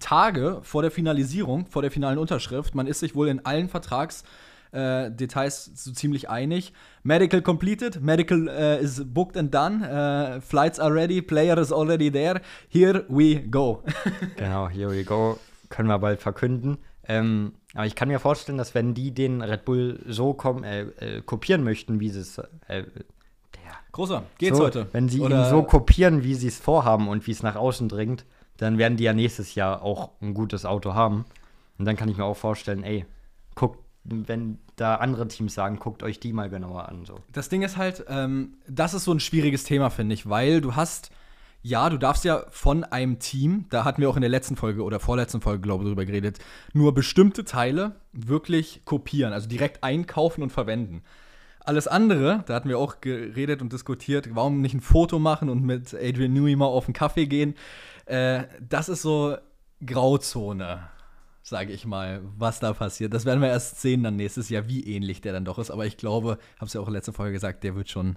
[0.00, 2.74] Tage vor der Finalisierung, vor der finalen Unterschrift.
[2.74, 6.72] Man ist sich wohl in allen Vertragsdetails äh, so ziemlich einig.
[7.02, 12.10] Medical completed, medical äh, is booked and done, äh, flights are ready, player is already
[12.10, 12.40] there.
[12.68, 13.82] Here we go.
[14.36, 15.38] Genau, here we go.
[15.68, 16.78] Können wir bald verkünden.
[17.08, 20.82] Ähm, aber ich kann mir vorstellen, dass wenn die den Red Bull so kom äh,
[20.82, 22.38] äh, kopieren möchten, wie sie es.
[22.68, 22.84] Äh,
[23.92, 24.88] Großer, geht's so, heute?
[24.92, 27.88] Wenn sie Oder- ihn so kopieren, wie sie es vorhaben und wie es nach außen
[27.88, 28.26] dringt,
[28.56, 31.24] dann werden die ja nächstes Jahr auch ein gutes Auto haben.
[31.78, 33.06] Und dann kann ich mir auch vorstellen, ey,
[33.54, 37.04] guckt, wenn da andere Teams sagen, guckt euch die mal genauer an.
[37.04, 37.18] So.
[37.32, 40.76] Das Ding ist halt, ähm, das ist so ein schwieriges Thema, finde ich, weil du
[40.76, 41.10] hast,
[41.62, 44.84] ja, du darfst ja von einem Team, da hatten wir auch in der letzten Folge
[44.84, 46.38] oder vorletzten Folge, glaube ich, drüber geredet,
[46.72, 51.02] nur bestimmte Teile wirklich kopieren, also direkt einkaufen und verwenden.
[51.66, 55.64] Alles andere, da hatten wir auch geredet und diskutiert, warum nicht ein Foto machen und
[55.64, 57.56] mit Adrian Newey mal auf einen Kaffee gehen.
[58.06, 59.36] Äh, das ist so
[59.84, 60.88] Grauzone,
[61.42, 63.12] sage ich mal, was da passiert.
[63.12, 65.72] Das werden wir erst sehen dann nächstes Jahr, wie ähnlich der dann doch ist.
[65.72, 68.16] Aber ich glaube, habe es ja auch in der letzten Folge gesagt, der wird schon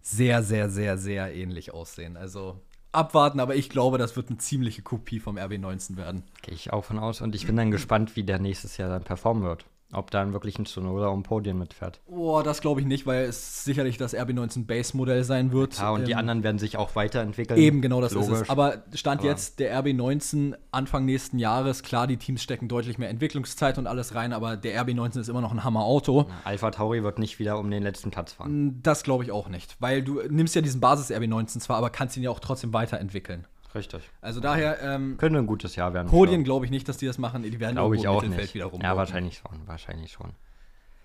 [0.00, 2.16] sehr, sehr, sehr, sehr ähnlich aussehen.
[2.16, 2.60] Also
[2.92, 6.22] abwarten, aber ich glaube, das wird eine ziemliche Kopie vom RB19 werden.
[6.42, 7.20] Gehe ich auch von aus.
[7.20, 9.66] Und ich bin dann gespannt, wie der nächstes Jahr dann performen wird.
[9.94, 12.00] Ob da wirklich ein Tsunoda um Podien mitfährt.
[12.06, 15.78] Oh, das glaube ich nicht, weil es sicherlich das RB19 Base-Modell sein wird.
[15.78, 17.58] Ja, und ähm, die anderen werden sich auch weiterentwickeln.
[17.58, 18.32] Eben, genau das Logisch.
[18.32, 18.50] ist es.
[18.50, 23.08] Aber Stand Aber jetzt der RB19 Anfang nächsten Jahres, klar, die Teams stecken deutlich mehr
[23.08, 26.26] Entwicklungszeit und alles rein, aber der RB19 ist immer noch ein Hammer-Auto.
[26.44, 28.80] Alpha Tauri wird nicht wieder um den letzten Platz fahren.
[28.82, 32.22] Das glaube ich auch nicht, weil du nimmst ja diesen Basis-RB19 zwar, aber kannst ihn
[32.22, 33.46] ja auch trotzdem weiterentwickeln.
[33.74, 34.08] Richtig.
[34.20, 36.08] Also daher ähm, könnte ein gutes Jahr werden.
[36.08, 37.42] Podien glaube ich nicht, dass die das machen.
[37.42, 38.54] Die werden glaube ich auch nicht.
[38.54, 38.80] wieder rum.
[38.80, 40.32] Ja, wahrscheinlich schon, wahrscheinlich schon.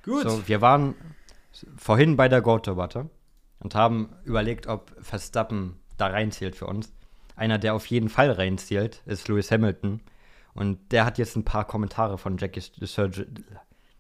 [0.03, 0.23] Gut.
[0.23, 0.95] So, wir waren
[1.77, 3.10] vorhin bei der Goat-Debatte
[3.60, 6.91] und haben überlegt, ob Verstappen da reinzählt für uns.
[7.36, 10.01] Einer, der auf jeden Fall reinzählt, ist Lewis Hamilton.
[10.53, 13.27] Und der hat jetzt ein paar Kommentare von Jackie Surgery.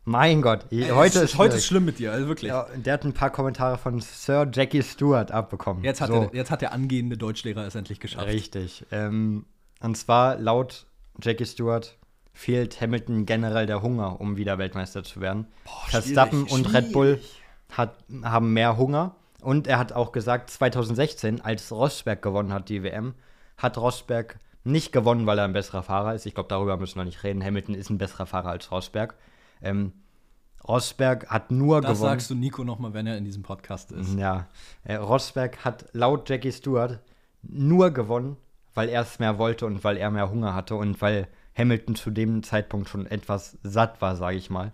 [0.09, 2.49] Mein Gott, Ey, heute, ist, heute ist schlimm mit dir, also wirklich.
[2.49, 5.83] Ja, der hat ein paar Kommentare von Sir Jackie Stewart abbekommen.
[5.83, 6.21] Jetzt hat, so.
[6.21, 8.25] der, jetzt hat der angehende Deutschlehrer es endlich geschafft.
[8.25, 8.87] Richtig.
[8.89, 9.45] Ähm,
[9.81, 10.87] und zwar laut
[11.21, 11.95] Jackie Stewart
[12.33, 15.45] fehlt Hamilton generell der Hunger, um wieder Weltmeister zu werden.
[15.63, 16.73] Boah, Verstappen und schwierig.
[16.73, 17.21] Red Bull
[17.71, 19.15] hat, haben mehr Hunger.
[19.41, 23.13] Und er hat auch gesagt, 2016, als Rosberg gewonnen hat, die WM,
[23.57, 26.25] hat Rosberg nicht gewonnen, weil er ein besserer Fahrer ist.
[26.25, 27.43] Ich glaube, darüber müssen wir nicht reden.
[27.43, 29.13] Hamilton ist ein besserer Fahrer als Rosberg.
[29.61, 29.93] Ähm,
[30.67, 32.01] Rosberg hat nur das gewonnen.
[32.01, 34.17] Das sagst du Nico nochmal, wenn er in diesem Podcast ist.
[34.17, 34.47] Ja.
[34.83, 36.99] Äh, Rosberg hat laut Jackie Stewart
[37.41, 38.37] nur gewonnen,
[38.73, 42.11] weil er es mehr wollte und weil er mehr Hunger hatte und weil Hamilton zu
[42.11, 44.71] dem Zeitpunkt schon etwas satt war, sage ich mal.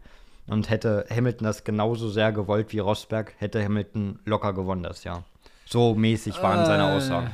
[0.47, 5.23] Und hätte Hamilton das genauso sehr gewollt wie Rosberg, hätte Hamilton locker gewonnen das Jahr.
[5.65, 7.31] So mäßig waren äh, seine Aussagen.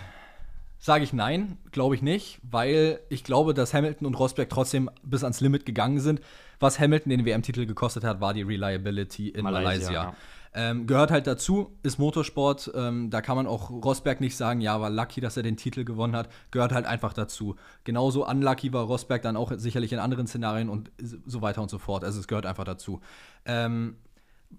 [0.79, 5.23] Sage ich nein, glaube ich nicht, weil ich glaube, dass Hamilton und Rosberg trotzdem bis
[5.23, 6.21] ans Limit gegangen sind.
[6.61, 9.67] Was Hamilton den WM-Titel gekostet hat, war die Reliability in Malaysia.
[9.67, 9.91] Malaysia.
[9.91, 10.15] Ja.
[10.53, 12.71] Ähm, gehört halt dazu, ist Motorsport.
[12.75, 15.85] Ähm, da kann man auch Rosberg nicht sagen, ja, war lucky, dass er den Titel
[15.85, 16.29] gewonnen hat.
[16.51, 17.55] Gehört halt einfach dazu.
[17.85, 21.77] Genauso unlucky war Rosberg dann auch sicherlich in anderen Szenarien und so weiter und so
[21.77, 22.03] fort.
[22.03, 23.01] Also es gehört einfach dazu.
[23.45, 23.95] Ähm,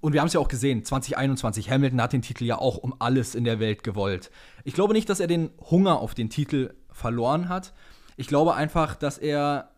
[0.01, 2.95] und wir haben es ja auch gesehen, 2021, Hamilton hat den Titel ja auch um
[2.99, 4.31] alles in der Welt gewollt.
[4.65, 7.75] Ich glaube nicht, dass er den Hunger auf den Titel verloren hat.
[8.17, 9.72] Ich glaube einfach, dass er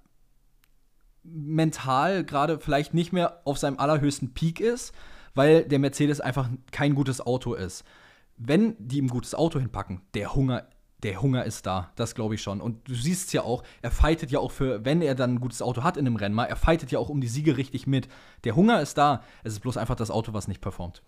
[1.24, 4.92] mental gerade vielleicht nicht mehr auf seinem allerhöchsten Peak ist
[5.34, 7.84] weil der Mercedes einfach kein gutes Auto ist.
[8.36, 10.68] Wenn die ihm gutes Auto hinpacken, der Hunger
[11.02, 12.62] der Hunger ist da, das glaube ich schon.
[12.62, 15.40] Und du siehst es ja auch, er fightet ja auch für, wenn er dann ein
[15.40, 18.08] gutes Auto hat in einem Rennen er fightet ja auch um die Siege richtig mit.
[18.44, 21.02] Der Hunger ist da, es ist bloß einfach das Auto, was nicht performt.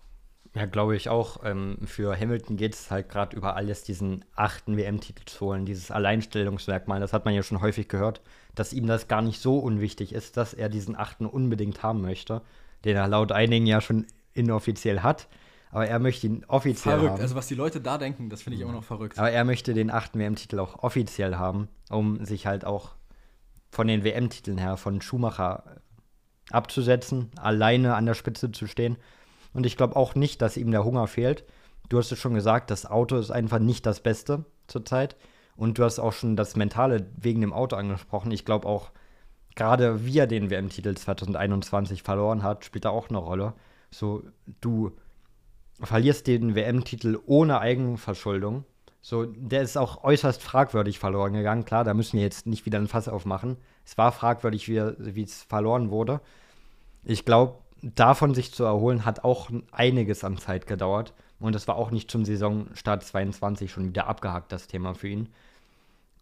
[0.57, 1.43] Ja, glaube ich auch.
[1.43, 5.91] Ähm, für Hamilton geht es halt gerade über alles, diesen achten WM-Titel zu holen, dieses
[5.91, 6.99] Alleinstellungsmerkmal.
[6.99, 8.21] Das hat man ja schon häufig gehört,
[8.55, 12.41] dass ihm das gar nicht so unwichtig ist, dass er diesen achten unbedingt haben möchte,
[12.85, 15.27] den er laut einigen ja schon inoffiziell hat.
[15.69, 17.13] Aber er möchte ihn offiziell verrückt.
[17.13, 17.21] haben.
[17.21, 19.19] Also was die Leute da denken, das finde ich immer noch verrückt.
[19.19, 22.95] Aber er möchte den achten WM-Titel auch offiziell haben, um sich halt auch
[23.69, 25.81] von den WM-Titeln her von Schumacher
[26.51, 28.97] abzusetzen, alleine an der Spitze zu stehen.
[29.53, 31.43] Und ich glaube auch nicht, dass ihm der Hunger fehlt.
[31.89, 35.15] Du hast es schon gesagt, das Auto ist einfach nicht das Beste zurzeit.
[35.55, 38.31] Und du hast auch schon das Mentale wegen dem Auto angesprochen.
[38.31, 38.91] Ich glaube auch,
[39.55, 43.53] gerade wie er den WM-Titel 2021 verloren hat, spielt da auch eine Rolle.
[43.89, 44.23] So,
[44.61, 44.91] du
[45.81, 48.65] verlierst den WM-Titel ohne Eigenverschuldung.
[49.01, 51.65] So, der ist auch äußerst fragwürdig verloren gegangen.
[51.65, 53.57] Klar, da müssen wir jetzt nicht wieder ein Fass aufmachen.
[53.85, 56.19] Es war fragwürdig, wie es verloren wurde.
[57.05, 61.13] Ich glaube, davon sich zu erholen, hat auch einiges an Zeit gedauert.
[61.39, 65.29] Und das war auch nicht zum Saisonstart 22 schon wieder abgehakt, das Thema für ihn.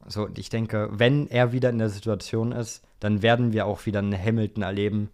[0.07, 3.99] So, ich denke, wenn er wieder in der Situation ist, dann werden wir auch wieder
[3.99, 5.09] einen Hamilton erleben,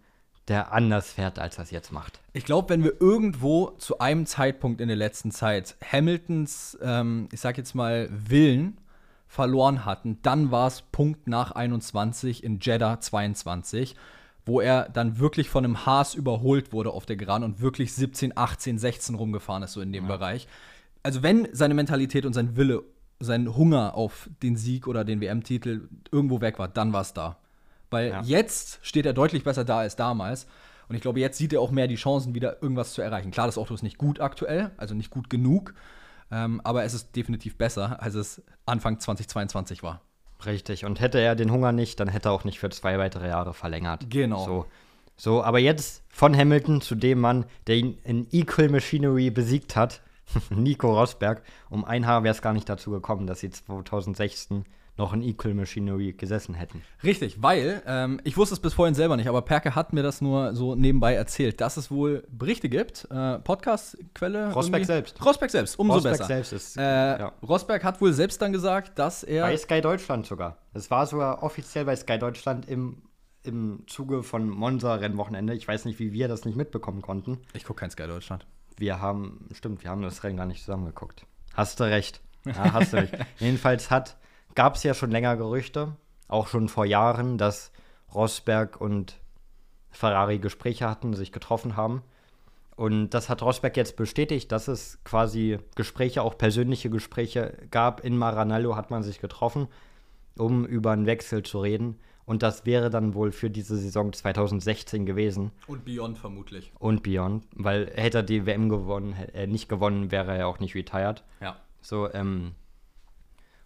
[0.48, 2.20] der anders fährt, als er es jetzt macht.
[2.32, 7.40] Ich glaube, wenn wir irgendwo zu einem Zeitpunkt in der letzten Zeit Hamiltons, ähm, ich
[7.40, 8.78] sag jetzt mal, Willen
[9.28, 13.96] verloren hatten, dann war es Punkt nach 21 in Jeddah 22,
[14.44, 18.36] wo er dann wirklich von einem Haas überholt wurde auf der Gran und wirklich 17,
[18.36, 20.16] 18, 16 rumgefahren ist, so in dem ja.
[20.16, 20.48] Bereich.
[21.02, 22.82] Also, wenn seine Mentalität und sein Wille,
[23.20, 27.38] sein Hunger auf den Sieg oder den WM-Titel irgendwo weg war, dann war es da.
[27.90, 28.22] Weil ja.
[28.22, 30.46] jetzt steht er deutlich besser da als damals.
[30.88, 33.30] Und ich glaube, jetzt sieht er auch mehr die Chancen, wieder irgendwas zu erreichen.
[33.30, 35.74] Klar, das Auto ist nicht gut aktuell, also nicht gut genug.
[36.30, 40.00] Ähm, aber es ist definitiv besser, als es Anfang 2022 war.
[40.46, 40.84] Richtig.
[40.84, 43.54] Und hätte er den Hunger nicht, dann hätte er auch nicht für zwei weitere Jahre
[43.54, 44.06] verlängert.
[44.10, 44.44] Genau.
[44.44, 44.66] So.
[45.16, 50.00] So, aber jetzt von Hamilton zu dem Mann, der ihn in Equal Machinery besiegt hat,
[50.50, 51.42] Nico Rosberg.
[51.68, 54.64] Um ein Haar wäre es gar nicht dazu gekommen, dass sie 2016
[54.96, 56.82] noch in Equal Machinery gesessen hätten.
[57.02, 60.20] Richtig, weil, ähm, ich wusste es bis vorhin selber nicht, aber Perke hat mir das
[60.20, 64.52] nur so nebenbei erzählt, dass es wohl Berichte gibt, äh, Podcast-Quelle.
[64.52, 65.24] Rosberg selbst.
[65.24, 66.26] Rosberg selbst, umso Rosberg besser.
[66.26, 67.32] selbst ist, äh, ja.
[67.42, 69.42] Rosberg hat wohl selbst dann gesagt, dass er.
[69.44, 70.58] Bei Sky Deutschland sogar.
[70.74, 73.02] Es war sogar offiziell bei Sky Deutschland im
[73.44, 75.54] im Zuge von Monza-Rennwochenende.
[75.54, 77.38] Ich weiß nicht, wie wir das nicht mitbekommen konnten.
[77.54, 78.46] Ich gucke kein Sky Deutschland.
[78.76, 81.26] Wir haben, stimmt, wir haben das Rennen gar nicht zusammengeguckt.
[81.54, 82.20] Hast du recht.
[82.44, 83.16] Ja, hast du recht.
[83.38, 83.88] Jedenfalls
[84.54, 85.96] gab es ja schon länger Gerüchte,
[86.28, 87.72] auch schon vor Jahren, dass
[88.14, 89.18] Rosberg und
[89.90, 92.02] Ferrari Gespräche hatten, sich getroffen haben.
[92.76, 98.00] Und das hat Rosberg jetzt bestätigt, dass es quasi Gespräche, auch persönliche Gespräche gab.
[98.00, 99.68] In Maranello hat man sich getroffen,
[100.36, 101.98] um über einen Wechsel zu reden.
[102.24, 105.50] Und das wäre dann wohl für diese Saison 2016 gewesen.
[105.66, 106.72] Und Beyond vermutlich.
[106.78, 110.74] Und Beyond, weil hätte er die WM gewonnen, äh, nicht gewonnen, wäre er auch nicht
[110.74, 111.24] retired.
[111.40, 111.56] Ja.
[111.80, 112.54] So, ähm,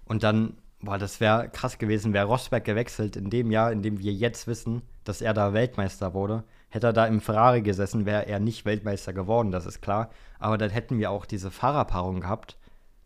[0.05, 3.99] und dann, boah, das wäre krass gewesen, wäre Rosberg gewechselt in dem Jahr, in dem
[3.99, 6.45] wir jetzt wissen, dass er da Weltmeister wurde.
[6.71, 10.11] Hätte er da im Ferrari gesessen, wäre er nicht Weltmeister geworden, das ist klar.
[10.39, 12.57] Aber dann hätten wir auch diese Fahrerpaarung gehabt.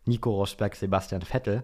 [0.05, 1.63] Nico Rosberg, Sebastian Vettel.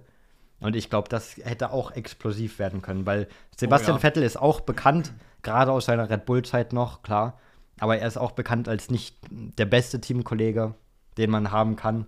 [0.59, 4.01] Und ich glaube, das hätte auch explosiv werden können, weil Sebastian oh, ja.
[4.01, 7.39] Vettel ist auch bekannt, gerade aus seiner Red Bull-Zeit noch, klar.
[7.79, 10.73] Aber er ist auch bekannt als nicht der beste Teamkollege,
[11.17, 12.07] den man haben kann.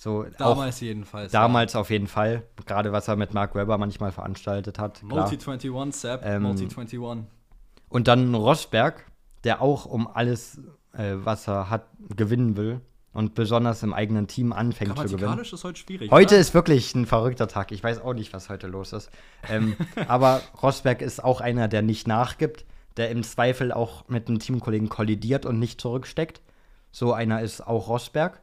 [0.00, 1.30] So, damals jedenfalls.
[1.30, 1.80] Damals ja.
[1.80, 2.44] auf jeden Fall.
[2.64, 5.02] Gerade was er mit Mark Webber manchmal veranstaltet hat.
[5.02, 6.98] Multi 21, Sepp, ähm, Multi 21.
[7.90, 9.04] Und dann Rosberg,
[9.44, 10.58] der auch um alles,
[10.94, 11.86] äh, was er hat,
[12.16, 12.80] gewinnen will
[13.12, 15.38] und besonders im eigenen Team anfängt zu gewinnen.
[15.38, 16.10] ist heute schwierig.
[16.10, 16.40] Heute oder?
[16.40, 17.70] ist wirklich ein verrückter Tag.
[17.70, 19.10] Ich weiß auch nicht, was heute los ist.
[19.50, 19.76] Ähm,
[20.08, 22.64] aber Rosberg ist auch einer, der nicht nachgibt,
[22.96, 26.40] der im Zweifel auch mit einem Teamkollegen kollidiert und nicht zurücksteckt.
[26.90, 28.40] So einer ist auch Rosberg.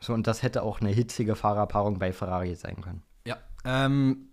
[0.00, 3.02] So, und das hätte auch eine hitzige Fahrerpaarung bei Ferrari sein können.
[3.26, 3.38] Ja.
[3.64, 4.28] Ähm,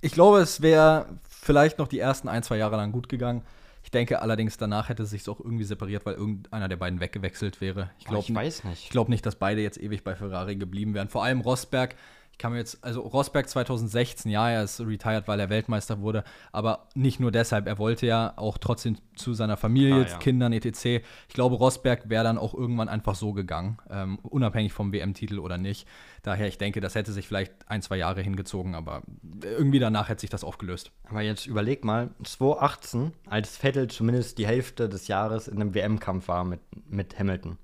[0.00, 3.42] ich glaube, es wäre vielleicht noch die ersten ein, zwei Jahre lang gut gegangen.
[3.82, 7.60] Ich denke allerdings, danach hätte es sich auch irgendwie separiert, weil irgendeiner der beiden weggewechselt
[7.60, 7.90] wäre.
[7.98, 8.84] Ich, glaub, oh, ich weiß nicht.
[8.84, 11.08] Ich glaube nicht, dass beide jetzt ewig bei Ferrari geblieben wären.
[11.08, 11.94] Vor allem Rosberg
[12.38, 16.88] kann mir jetzt, also Rosberg 2016, ja, er ist retired, weil er Weltmeister wurde, aber
[16.94, 20.18] nicht nur deshalb, er wollte ja auch trotzdem zu seiner Familie, ah, ja.
[20.18, 20.84] Kindern, etc.
[21.28, 25.56] Ich glaube, Rosberg wäre dann auch irgendwann einfach so gegangen, ähm, unabhängig vom WM-Titel oder
[25.58, 25.88] nicht.
[26.22, 29.02] Daher, ich denke, das hätte sich vielleicht ein, zwei Jahre hingezogen, aber
[29.42, 30.92] irgendwie danach hätte sich das aufgelöst.
[31.08, 36.28] Aber jetzt überleg mal, 2018, als Vettel zumindest die Hälfte des Jahres in einem WM-Kampf
[36.28, 37.58] war mit, mit Hamilton.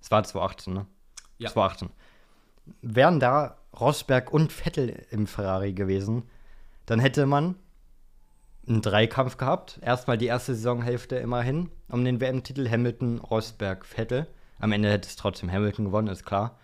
[0.00, 0.86] Es war 2018, ne?
[1.38, 1.50] Ja.
[1.50, 1.90] 2018.
[2.82, 6.24] Wären da Rosberg und Vettel im Ferrari gewesen,
[6.86, 7.56] dann hätte man
[8.68, 9.78] einen Dreikampf gehabt.
[9.82, 14.26] Erstmal die erste Saisonhälfte immerhin um den WM-Titel Hamilton, Rosberg, Vettel.
[14.58, 16.58] Am Ende hätte es trotzdem Hamilton gewonnen, ist klar.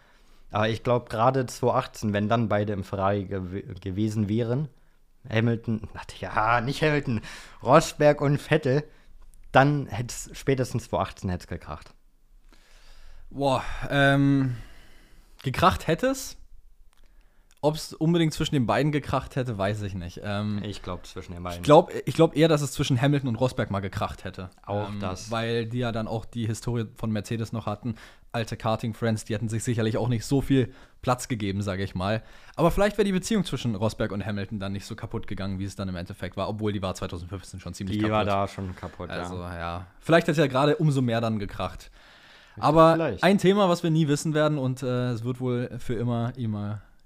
[0.51, 4.69] Aber ich glaube, gerade 2018, wenn dann beide im Ferrari gew gewesen wären,
[5.29, 7.21] Hamilton, ja, nicht Hamilton,
[7.63, 8.85] Rosberg und Vettel,
[9.53, 11.95] dann hätte es spätestens 2018 hätte es gekracht.
[13.31, 14.57] Boah, ähm,
[15.43, 16.37] gekracht hätte es.
[17.65, 20.21] Ob es unbedingt zwischen den beiden gekracht hätte, weiß ich nicht.
[20.25, 21.61] Ähm, ich glaube zwischen den beiden.
[21.61, 24.51] Ich glaube ich glaub eher, dass es zwischen Hamilton und Rosberg mal gekracht hätte.
[24.67, 25.31] Auch ähm, das.
[25.31, 27.95] Weil die ja dann auch die Historie von Mercedes noch hatten.
[28.33, 32.25] Alte Karting-Friends, die hätten sich sicherlich auch nicht so viel Platz gegeben, sage ich mal.
[32.57, 35.65] Aber vielleicht wäre die Beziehung zwischen Rosberg und Hamilton dann nicht so kaputt gegangen, wie
[35.65, 38.11] es dann im Endeffekt war, obwohl die war 2015 schon ziemlich die kaputt.
[38.11, 39.59] Die war da schon kaputt, also, ja.
[39.59, 39.87] ja.
[40.01, 41.93] Vielleicht hätte ja gerade umso mehr dann gekracht.
[42.59, 43.23] Aber vielleicht.
[43.23, 46.37] ein Thema, was wir nie wissen werden und äh, es wird wohl für immer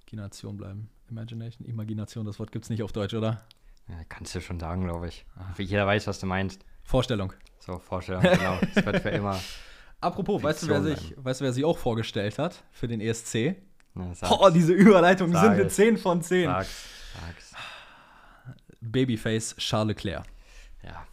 [0.06, 0.88] Imagination bleiben.
[1.10, 3.42] Imagination, Imagination, das Wort gibt es nicht auf Deutsch, oder?
[3.88, 5.26] Ja, kannst du schon sagen, glaube ich.
[5.36, 5.58] Ach.
[5.58, 6.64] Jeder weiß, was du meinst.
[6.84, 7.32] Vorstellung.
[7.58, 8.58] So, Vorstellung, genau.
[8.74, 9.40] Das wird für immer.
[10.00, 13.56] Apropos, weißt du, wer sich, weißt du, wer sich auch vorgestellt hat für den ESC?
[13.94, 16.44] Na, oh, diese Überleitung Sag sind eine 10 von 10.
[16.44, 16.84] Sag's,
[17.20, 17.54] sag's.
[18.80, 20.24] Babyface Charles Leclerc.
[20.84, 21.06] Ja.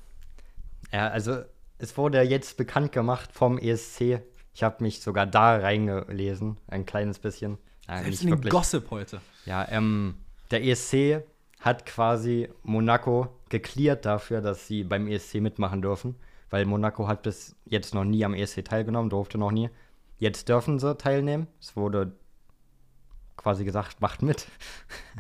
[0.92, 1.44] Ja, also
[1.80, 4.22] es wurde jetzt bekannt gemacht vom ESC.
[4.54, 7.58] Ich habe mich sogar da reingelesen, ein kleines bisschen.
[7.88, 9.22] Ja, Selbst in den Gossip heute.
[9.46, 10.16] Ja, ähm,
[10.52, 11.24] der ESC
[11.60, 16.16] hat quasi Monaco geklärt dafür, dass sie beim ESC mitmachen dürfen,
[16.50, 19.70] weil Monaco hat bis jetzt noch nie am ESC teilgenommen, durfte noch nie.
[20.20, 21.48] Jetzt dürfen sie teilnehmen.
[21.60, 22.14] Es wurde
[23.36, 24.48] quasi gesagt, macht mit.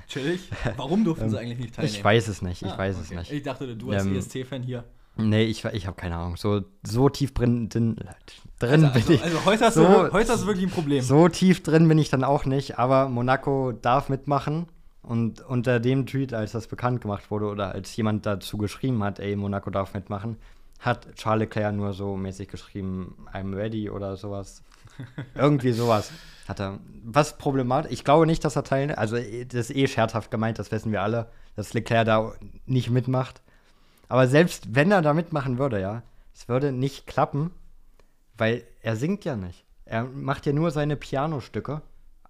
[0.08, 0.49] Chillig.
[0.78, 1.95] Warum durften sie ähm, eigentlich nicht teilnehmen?
[1.95, 3.04] Ich weiß es nicht, ich ah, weiß okay.
[3.04, 3.32] es nicht.
[3.32, 4.86] Ich dachte, du als ähm, ESC-Fan hier.
[5.15, 6.38] Nee, ich, ich habe keine Ahnung.
[6.38, 7.95] So, so tief drin, drin,
[8.60, 9.23] drin also, bin ich.
[9.23, 11.04] Also heute hast, so, du, heute hast du wirklich ein Problem.
[11.04, 14.67] So tief drin bin ich dann auch nicht, aber Monaco darf mitmachen.
[15.04, 19.19] Und unter dem Tweet, als das bekannt gemacht wurde oder als jemand dazu geschrieben hat,
[19.19, 20.38] ey, Monaco darf mitmachen,
[20.80, 24.63] hat Charles Leclerc nur so mäßig geschrieben, I'm ready oder sowas.
[25.36, 26.12] Irgendwie sowas
[26.47, 26.80] hat er.
[27.04, 30.71] Was problematisch, ich glaube nicht, dass er teilnimmt, also das ist eh scherzhaft gemeint, das
[30.71, 32.34] wissen wir alle, dass Leclerc da
[32.65, 33.41] nicht mitmacht.
[34.13, 36.04] Aber selbst wenn er da mitmachen würde, ja,
[36.36, 37.49] es würde nicht klappen,
[38.38, 39.65] weil er singt ja nicht.
[39.85, 41.81] Er macht ja nur seine Pianostücke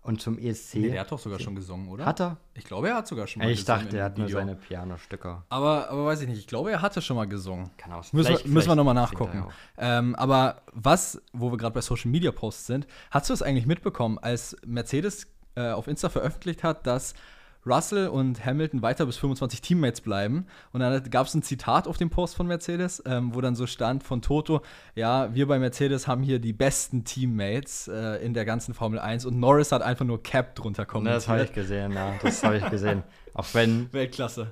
[0.01, 0.76] und zum ESC.
[0.76, 2.05] Nee, der hat doch sogar schon gesungen, oder?
[2.05, 2.38] Hat er?
[2.53, 3.82] Ich glaube, er hat sogar schon mal Ich gesungen.
[3.82, 4.39] dachte, in er hat nur Video.
[4.39, 5.43] seine Pianostücke.
[5.49, 6.39] Aber, aber weiß ich nicht.
[6.39, 7.70] Ich glaube, er hatte schon mal gesungen.
[7.76, 9.45] Kann auch Müssen, vielleicht- müssen wir nochmal nachgucken.
[9.78, 13.66] Ähm, aber was, wo wir gerade bei Social Media Posts sind, hast du es eigentlich
[13.66, 17.14] mitbekommen, als Mercedes äh, auf Insta veröffentlicht hat, dass
[17.66, 20.47] Russell und Hamilton weiter bis 25 Teammates bleiben.
[20.72, 23.68] Und dann gab es ein Zitat auf dem Post von Mercedes, ähm, wo dann so
[23.68, 24.61] stand von Toto,
[24.95, 29.26] ja, wir bei Mercedes haben hier die besten Teammates äh, in der ganzen Formel 1
[29.26, 31.18] und Norris hat einfach nur Cap drunter kommentiert.
[31.18, 32.14] Das habe ich gesehen, ja.
[32.22, 33.03] Das habe ich gesehen.
[33.34, 34.51] Auch wenn Weltklasse.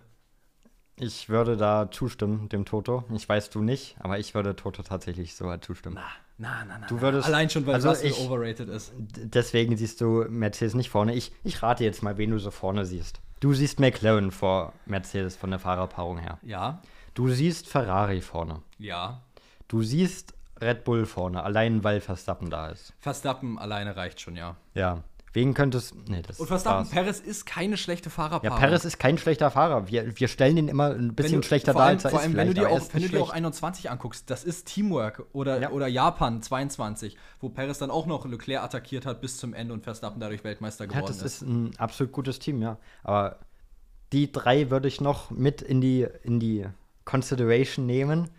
[1.01, 3.03] Ich würde da zustimmen, dem Toto.
[3.13, 5.97] Ich weiß du nicht, aber ich würde Toto tatsächlich sogar zustimmen.
[6.37, 6.87] Na, na, na.
[6.87, 7.01] Du na.
[7.01, 8.93] würdest- Allein schon, weil also Russell ich- overrated ist.
[8.97, 11.13] Deswegen siehst du Mercedes nicht vorne.
[11.15, 13.19] Ich, ich rate jetzt mal, wen du so vorne siehst.
[13.39, 16.37] Du siehst McLaren vor Mercedes von der Fahrerpaarung her.
[16.43, 16.81] Ja,
[17.13, 18.61] Du siehst Ferrari vorne.
[18.77, 19.21] ja.
[19.67, 22.93] Du siehst Red Bull vorne, allein weil Verstappen da ist.
[22.99, 24.55] Verstappen alleine reicht schon, ja.
[24.75, 25.01] Ja.
[25.33, 25.95] Wen könntest.
[26.09, 26.89] Nee, das Und Verstappen, war's.
[26.89, 28.59] Perez ist keine schlechte Ja, Fahrerpaarung.
[28.59, 29.87] Perez ist kein schlechter Fahrer.
[29.87, 32.25] Wir, wir stellen ihn immer ein bisschen schlechter vor dar, allem, als er vor ist.
[32.25, 33.33] allem, wenn du dir auch, wenn du dir auch schlecht.
[33.37, 35.69] 21 anguckst, das ist Teamwork oder, Ja.
[35.71, 39.83] oder Japan 22, wo Perez dann auch noch Leclerc attackiert hat bis zum Ende und
[39.83, 41.41] Verstappen dadurch Weltmeister Ja, geworden das ist.
[41.41, 42.77] ist ein absolut gutes Team, ja.
[43.03, 43.39] Aber
[44.11, 46.65] die drei würde ich noch mit in die, in die
[47.05, 48.29] Consideration nehmen.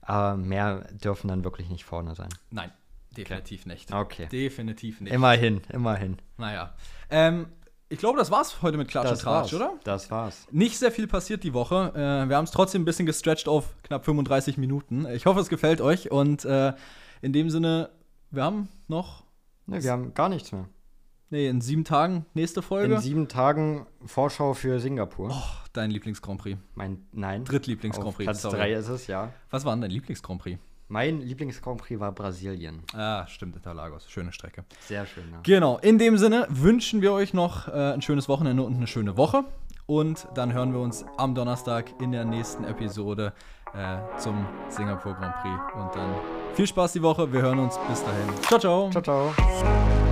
[0.00, 2.30] Aber mehr dürfen dann wirklich nicht vorne sein.
[2.50, 2.72] Nein,
[3.16, 3.92] definitiv nicht.
[3.92, 4.26] Okay.
[4.30, 5.12] Definitiv nicht.
[5.12, 6.18] Immerhin, immerhin.
[6.38, 6.74] Naja.
[7.10, 7.46] Ähm,
[7.88, 9.74] ich glaube, das war's heute mit Klatsch und Tratsch, oder?
[9.84, 10.46] Das war's.
[10.50, 11.92] Nicht sehr viel passiert die Woche.
[11.94, 15.06] Äh, wir haben es trotzdem ein bisschen gestretched auf knapp 35 Minuten.
[15.12, 16.10] Ich hoffe, es gefällt euch.
[16.10, 16.72] Und äh,
[17.20, 17.90] in dem Sinne,
[18.30, 19.24] wir haben noch,
[19.66, 20.68] Ne, wir haben gar nichts mehr.
[21.30, 22.94] nee, in sieben Tagen nächste Folge.
[22.94, 25.28] In sieben Tagen Vorschau für Singapur.
[25.30, 26.58] oh, dein Lieblings-Grand Prix.
[26.74, 27.44] Mein, nein.
[27.44, 28.56] Drittlieblings-Grand Prix, Platz sorry.
[28.56, 29.32] drei ist es, ja.
[29.50, 30.58] Was war denn dein Lieblings-Grand Prix?
[30.88, 32.82] Mein Lieblings-Grand Prix war Brasilien.
[32.92, 34.10] Ah, stimmt, Interlagos.
[34.10, 34.64] Schöne Strecke.
[34.86, 35.40] Sehr schön, ja.
[35.42, 39.16] Genau, in dem Sinne wünschen wir euch noch äh, ein schönes Wochenende und eine schöne
[39.16, 39.44] Woche.
[39.86, 43.32] Und dann hören wir uns am Donnerstag in der nächsten Episode
[43.74, 45.54] äh, zum Singapur Grand Prix.
[45.74, 46.14] Und dann
[46.54, 47.32] viel Spaß die Woche.
[47.32, 47.78] Wir hören uns.
[47.88, 48.42] Bis dahin.
[48.42, 48.90] Ciao, ciao.
[48.90, 50.11] Ciao, ciao.